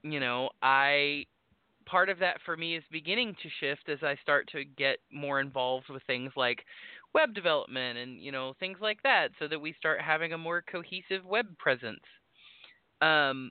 [0.02, 1.26] you know, I
[1.86, 5.40] part of that for me is beginning to shift as I start to get more
[5.40, 6.64] involved with things like
[7.14, 10.62] web development and you know things like that so that we start having a more
[10.62, 12.00] cohesive web presence
[13.00, 13.50] um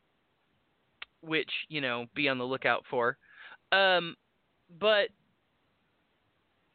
[1.22, 3.18] which you know be on the lookout for
[3.72, 4.16] um
[4.80, 5.10] but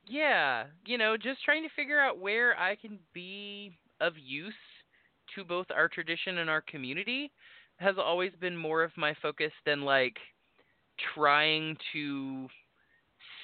[0.07, 4.55] yeah you know just trying to figure out where i can be of use
[5.35, 7.31] to both our tradition and our community
[7.77, 10.17] has always been more of my focus than like
[11.15, 12.47] trying to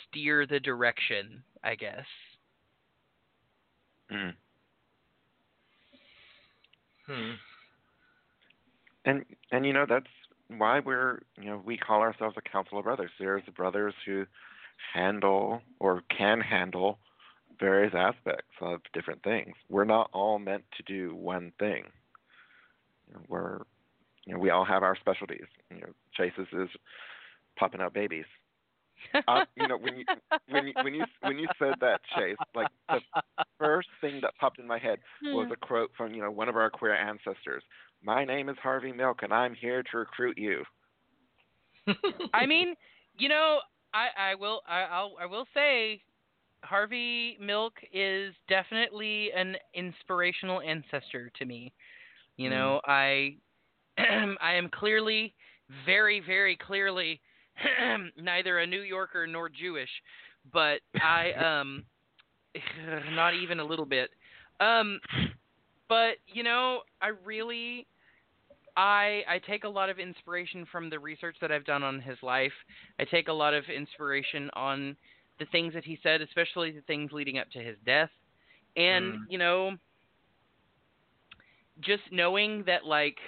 [0.08, 2.04] steer the direction i guess
[4.10, 4.34] Mm.
[7.06, 7.32] Hmm.
[9.04, 10.06] And and you know that's
[10.58, 13.10] why we're you know we call ourselves a council of brothers.
[13.18, 14.26] There's brothers who
[14.94, 16.98] handle or can handle
[17.58, 19.54] various aspects of different things.
[19.68, 21.84] We're not all meant to do one thing.
[23.28, 23.58] We're
[24.26, 25.46] you know we all have our specialties.
[25.70, 26.68] You know Chase's is
[27.58, 28.26] popping out babies.
[29.28, 30.04] uh, you know when you
[30.48, 33.00] when you when you when you said that Chase, like the
[34.10, 36.70] thing that popped in my head was a quote from you know one of our
[36.70, 37.62] queer ancestors.
[38.02, 40.64] My name is Harvey Milk, and I'm here to recruit you.
[42.34, 42.74] I mean,
[43.18, 43.60] you know,
[43.92, 46.02] I I will I I'll, I will say
[46.62, 51.72] Harvey Milk is definitely an inspirational ancestor to me.
[52.36, 53.36] You know, I
[53.98, 55.34] I am clearly
[55.84, 57.20] very very clearly
[58.16, 59.90] neither a New Yorker nor Jewish,
[60.52, 61.84] but I um
[63.12, 64.10] not even a little bit.
[64.60, 65.00] Um
[65.88, 67.86] but you know, I really
[68.76, 72.18] I I take a lot of inspiration from the research that I've done on his
[72.22, 72.52] life.
[72.98, 74.96] I take a lot of inspiration on
[75.38, 78.10] the things that he said, especially the things leading up to his death.
[78.76, 79.26] And, Mm.
[79.28, 79.76] you know,
[81.80, 83.18] just knowing that like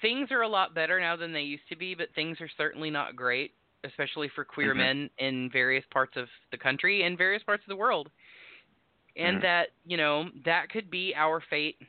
[0.00, 2.90] things are a lot better now than they used to be, but things are certainly
[2.90, 3.52] not great,
[3.84, 4.78] especially for queer Mhm.
[4.78, 8.10] men in various parts of the country and various parts of the world.
[9.16, 9.42] And Mhm.
[9.42, 11.80] that, you know, that could be our fate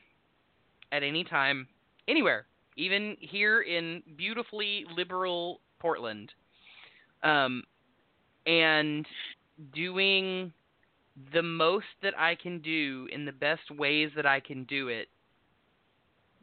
[0.92, 1.68] at any time,
[2.06, 2.46] anywhere,
[2.76, 6.32] even here in beautifully liberal Portland.
[7.22, 7.64] Um,
[8.46, 9.06] and
[9.72, 10.52] doing
[11.32, 15.08] the most that I can do in the best ways that I can do it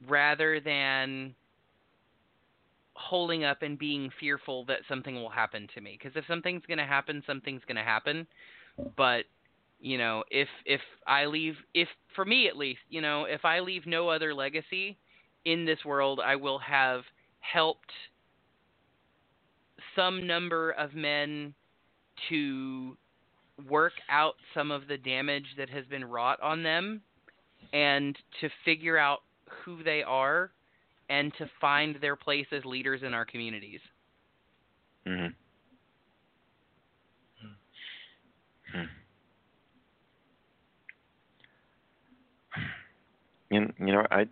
[0.08, 1.36] rather than
[2.96, 6.78] holding up and being fearful that something will happen to me because if something's going
[6.78, 8.28] to happen something's going to happen.
[8.98, 9.26] But
[9.84, 13.60] you know if if i leave if for me at least you know if i
[13.60, 14.98] leave no other legacy
[15.46, 17.02] in this world i will have
[17.42, 17.92] helped
[19.96, 21.54] some number of men
[22.30, 22.98] to
[23.70, 27.02] work out some of the damage that has been wrought on them
[27.74, 29.20] and to figure out
[29.66, 30.52] who they are
[31.10, 33.80] and to find their place as leaders in our communities.
[35.06, 35.36] Mhm.
[38.72, 38.86] Hmm.
[43.50, 44.28] You, you know, I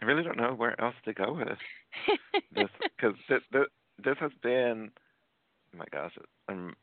[0.00, 3.66] I really don't know where else to go with this because this, this
[4.02, 4.90] this has been
[5.74, 6.12] oh my gosh
[6.48, 6.74] um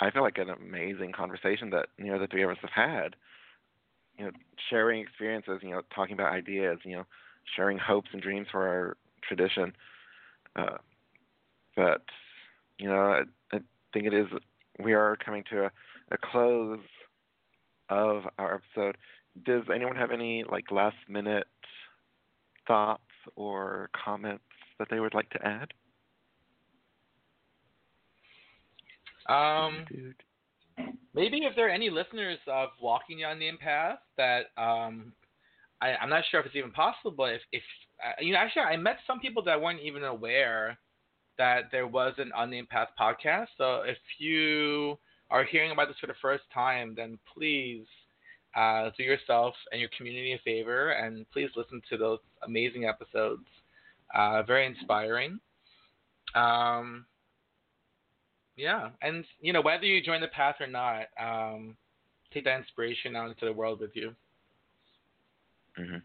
[0.00, 3.16] I feel like an amazing conversation that you know the three of us have had
[4.18, 4.30] you know
[4.70, 7.06] sharing experiences you know talking about ideas you know
[7.56, 8.96] sharing hopes and dreams for our
[9.26, 9.72] tradition.
[10.56, 10.76] Uh,
[11.76, 12.02] but
[12.78, 13.22] you know I,
[13.52, 13.60] I
[13.92, 14.26] think it is
[14.78, 15.70] we are coming to a,
[16.10, 16.80] a close
[17.88, 18.96] of our episode.
[19.44, 21.46] Does anyone have any like last minute
[22.66, 23.02] thoughts
[23.36, 24.44] or comments
[24.78, 25.72] that they would like to add?
[29.28, 30.14] Um, Dude.
[31.14, 35.12] Maybe if there are any listeners of Walking on the Path that um,
[35.80, 37.62] I, I'm not sure if it's even possible, but if, if
[38.04, 40.78] uh, you know, actually, I met some people that weren't even aware
[41.38, 43.46] that there was an Unnamed Path podcast.
[43.56, 44.98] So if you
[45.30, 47.86] are hearing about this for the first time, then please
[48.56, 53.46] uh, do yourself and your community a favor, and please listen to those amazing episodes.
[54.14, 55.38] Uh, very inspiring.
[56.34, 57.06] Um,
[58.58, 61.76] yeah, and you know whether you join the path or not, um,
[62.34, 64.14] take that inspiration out into the world with you.
[65.78, 66.02] Mhm.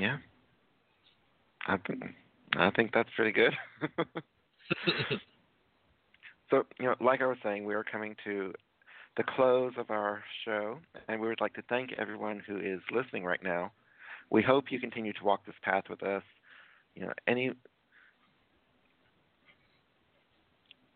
[0.00, 0.18] Yeah.
[1.66, 2.02] I think
[2.56, 3.52] I think that's pretty good.
[6.50, 8.52] so, you know, like I was saying, we are coming to
[9.16, 10.78] the close of our show,
[11.08, 13.72] and we would like to thank everyone who is listening right now.
[14.30, 16.22] We hope you continue to walk this path with us.
[16.94, 17.52] You know, any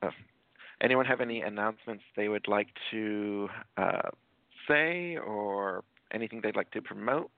[0.03, 0.11] uh,
[0.81, 4.11] anyone have any announcements they would like to uh,
[4.69, 7.31] say or anything they'd like to promote?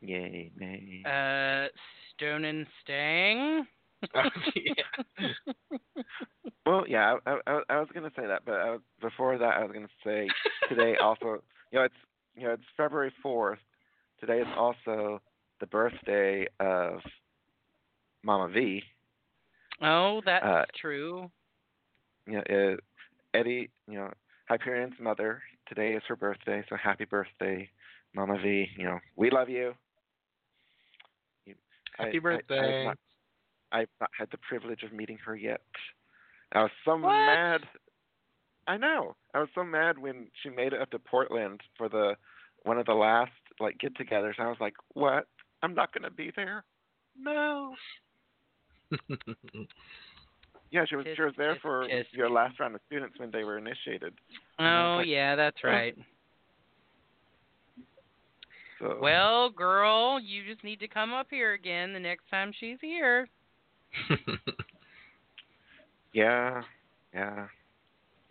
[0.00, 1.02] Yay, nay.
[1.04, 1.68] Uh,
[2.14, 3.66] Stone and Stang.
[4.54, 5.28] yeah.
[6.66, 9.54] Well, yeah, I, I, I was going to say that, but I, was- before that,
[9.56, 10.28] I was going to say
[10.68, 11.42] today also,
[11.72, 11.94] you know, it's
[12.36, 13.58] you know, it's February fourth.
[14.20, 15.20] Today is also
[15.60, 17.00] the birthday of
[18.22, 18.82] Mama V.
[19.82, 21.30] Oh, that's Uh, true.
[22.26, 22.76] You know, uh,
[23.34, 24.12] Eddie, you know,
[24.50, 25.42] Hyperion's mother.
[25.66, 27.68] Today is her birthday, so happy birthday,
[28.14, 28.70] Mama V.
[28.76, 29.76] You know, we love you.
[31.44, 31.56] You-
[31.98, 32.80] I- Happy I- birthday.
[32.80, 32.98] I've not,
[33.72, 35.62] I've not had the privilege of meeting her yet.
[36.52, 37.02] I was so What?
[37.12, 37.68] mad.
[38.68, 39.16] I know.
[39.34, 42.16] I was so mad when she made it up to Portland for the
[42.62, 44.38] one of the last like get-togethers.
[44.40, 45.28] I was like, "What?
[45.62, 46.64] I'm not going to be there."
[47.16, 47.76] No.
[50.72, 51.04] Yeah, she was.
[51.04, 52.06] Kiss, she was there kiss, for kiss.
[52.10, 54.12] your last round of students when they were initiated.
[54.58, 55.96] Oh, like, yeah, that's right.
[58.80, 62.78] So Well, girl, you just need to come up here again the next time she's
[62.80, 63.28] here.
[66.12, 66.62] yeah,
[67.14, 67.46] yeah.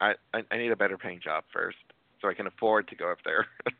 [0.02, 1.77] I, I I need a better paying job first,
[2.22, 3.48] so I can afford to go up there.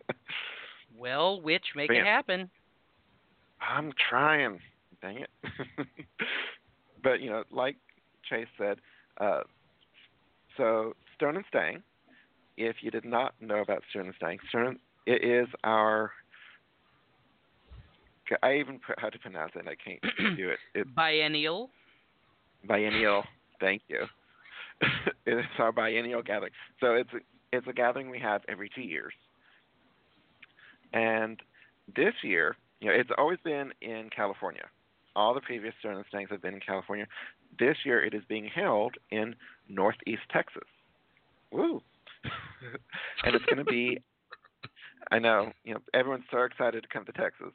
[0.98, 2.50] Well, witch, make But it happen.
[3.60, 4.62] I'm trying.
[5.02, 5.30] Dang it.
[7.06, 7.77] But you know, like
[8.30, 8.77] Chase said,
[9.22, 9.41] uh,
[10.57, 11.84] so Stone and Stang.
[12.57, 16.11] If you did not know about Stone and Stang, Stone it is our.
[18.41, 19.60] I even put how to pronounce it.
[19.60, 20.02] and I can't
[20.38, 20.57] do it.
[20.73, 21.69] It's Biennial.
[22.68, 23.23] biennial.
[23.60, 24.06] Thank you.
[25.27, 26.52] it is our biennial gathering.
[26.80, 27.18] So it's a,
[27.56, 29.14] it's a gathering we have every two years.
[30.91, 31.40] And
[31.95, 34.64] this year, you know, it's always been in California.
[35.16, 37.08] All the previous Stone and have been in California.
[37.58, 39.36] This year, it is being held in
[39.70, 40.68] Northeast Texas.
[41.52, 41.82] Woo!
[43.24, 44.00] and it's going to be
[45.12, 45.52] I know.
[45.64, 47.54] You know, everyone's so excited to come to Texas.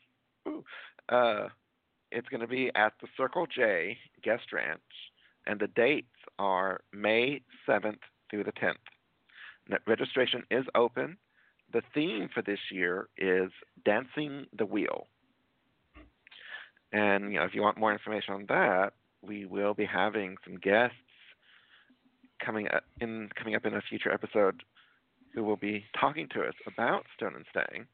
[0.49, 0.65] Ooh.
[1.09, 1.49] Uh,
[2.13, 4.81] it's going to be at the Circle J Guest Ranch,
[5.47, 6.07] and the dates
[6.39, 7.99] are May 7th
[8.31, 8.75] through the 10th.
[9.87, 11.17] Registration is open.
[11.73, 13.51] The theme for this year is
[13.85, 15.07] Dancing the Wheel.
[16.93, 18.93] And you know, if you want more information on that,
[19.23, 20.97] we will be having some guests
[22.45, 24.63] coming up in coming up in a future episode
[25.35, 27.87] who will be talking to us about Stone and Stang.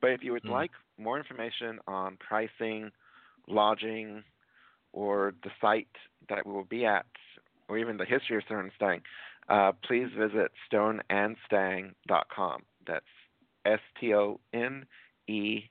[0.00, 0.50] But if you would mm.
[0.50, 2.92] like more information on pricing,
[3.48, 4.22] lodging,
[4.92, 5.88] or the site
[6.28, 7.06] that we will be at,
[7.68, 9.00] or even the history of Stone and Stang,
[9.48, 12.62] uh, please visit stoneandstang.com.
[12.86, 13.04] That's
[13.64, 14.86] S T O N
[15.26, 15.64] E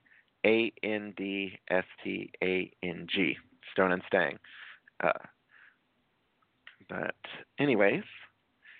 [0.48, 3.38] A N D S T A N G.
[3.72, 4.40] Stone and Stang.
[5.04, 5.12] Uh,
[6.90, 7.16] but,
[7.60, 8.04] anyways,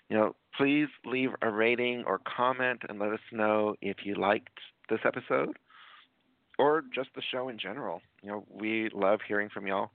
[0.08, 4.58] you know, please leave a rating or comment and let us know if you liked
[4.88, 5.58] this episode
[6.58, 8.00] or just the show in general.
[8.22, 9.90] You know, we love hearing from y'all.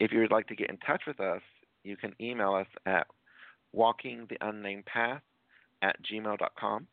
[0.00, 1.42] If you would like to get in touch with us,
[1.84, 3.06] you can email us at
[3.76, 5.20] walkingtheunnamedpath
[5.82, 6.86] at gmail.com.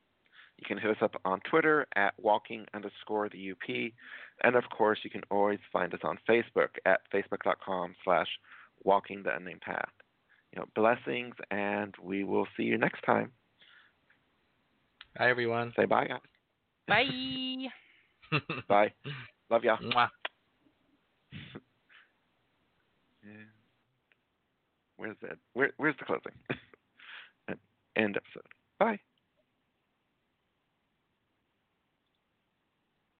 [0.58, 3.92] You can hit us up on Twitter at walking underscore the UP.
[4.44, 8.28] And of course, you can always find us on Facebook at facebook.com slash
[8.84, 9.90] walking the unnamed path.
[10.54, 13.32] You know, blessings, and we will see you next time.
[15.18, 15.74] Bye, everyone.
[15.76, 16.20] Say bye, guys.
[16.88, 17.68] Bye.
[18.68, 18.94] bye.
[19.50, 19.78] Love y'all.
[19.78, 20.10] Mwah.
[24.98, 25.38] Where's that?
[25.54, 26.32] Where, where's the closing?
[27.96, 28.48] End episode.
[28.80, 29.00] Bye.